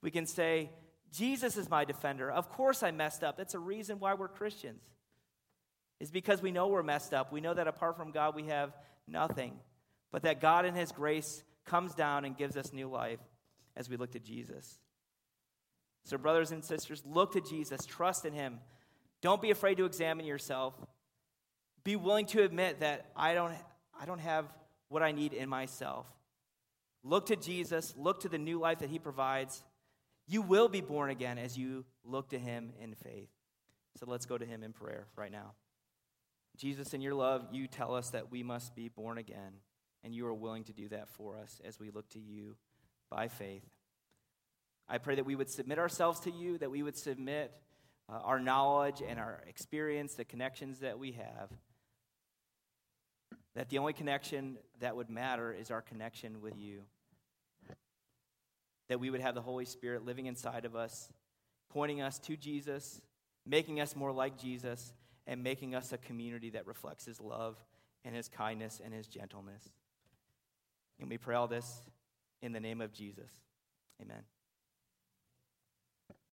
We 0.00 0.10
can 0.10 0.26
say, 0.26 0.70
Jesus 1.12 1.56
is 1.56 1.68
my 1.68 1.84
defender. 1.84 2.30
Of 2.30 2.48
course 2.48 2.82
I 2.82 2.90
messed 2.90 3.22
up. 3.22 3.36
That's 3.36 3.54
a 3.54 3.58
reason 3.58 3.98
why 3.98 4.14
we're 4.14 4.28
Christians. 4.28 4.82
Is 6.00 6.10
because 6.10 6.42
we 6.42 6.50
know 6.50 6.68
we're 6.68 6.82
messed 6.82 7.14
up. 7.14 7.32
We 7.32 7.40
know 7.40 7.54
that 7.54 7.68
apart 7.68 7.96
from 7.96 8.10
God 8.10 8.34
we 8.34 8.44
have 8.44 8.72
nothing. 9.06 9.52
But 10.10 10.22
that 10.22 10.40
God 10.40 10.64
in 10.64 10.74
his 10.74 10.90
grace 10.90 11.44
comes 11.64 11.94
down 11.94 12.24
and 12.24 12.36
gives 12.36 12.56
us 12.56 12.72
new 12.72 12.88
life 12.88 13.20
as 13.76 13.88
we 13.88 13.96
look 13.96 14.12
to 14.12 14.18
Jesus. 14.18 14.78
So, 16.04 16.18
brothers 16.18 16.50
and 16.50 16.64
sisters, 16.64 17.02
look 17.06 17.32
to 17.32 17.40
Jesus, 17.40 17.86
trust 17.86 18.24
in 18.24 18.32
Him. 18.32 18.58
Don't 19.20 19.40
be 19.40 19.50
afraid 19.50 19.76
to 19.76 19.84
examine 19.84 20.26
yourself. 20.26 20.74
Be 21.84 21.96
willing 21.96 22.26
to 22.26 22.42
admit 22.42 22.80
that 22.80 23.06
I 23.16 23.34
don't, 23.34 23.54
I 23.98 24.04
don't 24.04 24.20
have 24.20 24.46
what 24.88 25.02
I 25.02 25.12
need 25.12 25.32
in 25.32 25.48
myself. 25.48 26.06
Look 27.04 27.26
to 27.26 27.36
Jesus, 27.36 27.94
look 27.96 28.20
to 28.20 28.28
the 28.28 28.38
new 28.38 28.58
life 28.58 28.80
that 28.80 28.90
He 28.90 28.98
provides. 28.98 29.62
You 30.26 30.42
will 30.42 30.68
be 30.68 30.80
born 30.80 31.10
again 31.10 31.38
as 31.38 31.58
you 31.58 31.84
look 32.04 32.30
to 32.30 32.38
Him 32.38 32.72
in 32.80 32.94
faith. 32.94 33.28
So 33.98 34.06
let's 34.08 34.26
go 34.26 34.38
to 34.38 34.46
Him 34.46 34.62
in 34.62 34.72
prayer 34.72 35.06
right 35.16 35.32
now. 35.32 35.52
Jesus, 36.56 36.94
in 36.94 37.00
your 37.00 37.14
love, 37.14 37.46
you 37.50 37.66
tell 37.66 37.94
us 37.94 38.10
that 38.10 38.30
we 38.30 38.42
must 38.42 38.74
be 38.74 38.88
born 38.88 39.18
again, 39.18 39.54
and 40.04 40.14
you 40.14 40.26
are 40.26 40.34
willing 40.34 40.64
to 40.64 40.72
do 40.72 40.88
that 40.88 41.08
for 41.08 41.38
us 41.38 41.60
as 41.64 41.80
we 41.80 41.90
look 41.90 42.08
to 42.10 42.20
you 42.20 42.56
by 43.10 43.28
faith. 43.28 43.64
I 44.88 44.98
pray 44.98 45.14
that 45.14 45.24
we 45.24 45.34
would 45.34 45.48
submit 45.48 45.78
ourselves 45.78 46.20
to 46.20 46.30
you, 46.30 46.58
that 46.58 46.70
we 46.70 46.82
would 46.82 46.96
submit 46.96 47.52
uh, 48.08 48.18
our 48.18 48.38
knowledge 48.38 49.02
and 49.06 49.18
our 49.18 49.42
experience, 49.46 50.14
the 50.14 50.24
connections 50.24 50.80
that 50.80 50.98
we 50.98 51.12
have. 51.12 51.50
That 53.54 53.68
the 53.68 53.78
only 53.78 53.92
connection 53.92 54.58
that 54.80 54.96
would 54.96 55.10
matter 55.10 55.52
is 55.52 55.70
our 55.70 55.82
connection 55.82 56.40
with 56.40 56.58
you. 56.58 56.82
That 58.92 58.98
we 58.98 59.08
would 59.08 59.22
have 59.22 59.34
the 59.34 59.40
Holy 59.40 59.64
Spirit 59.64 60.04
living 60.04 60.26
inside 60.26 60.66
of 60.66 60.76
us, 60.76 61.10
pointing 61.70 62.02
us 62.02 62.18
to 62.18 62.36
Jesus, 62.36 63.00
making 63.46 63.80
us 63.80 63.96
more 63.96 64.12
like 64.12 64.36
Jesus, 64.36 64.92
and 65.26 65.42
making 65.42 65.74
us 65.74 65.92
a 65.92 65.96
community 65.96 66.50
that 66.50 66.66
reflects 66.66 67.06
his 67.06 67.18
love 67.18 67.56
and 68.04 68.14
his 68.14 68.28
kindness 68.28 68.82
and 68.84 68.92
his 68.92 69.06
gentleness. 69.06 69.66
And 71.00 71.08
we 71.08 71.16
pray 71.16 71.36
all 71.36 71.48
this 71.48 71.80
in 72.42 72.52
the 72.52 72.60
name 72.60 72.82
of 72.82 72.92
Jesus. 72.92 73.30
Amen. 74.02 74.24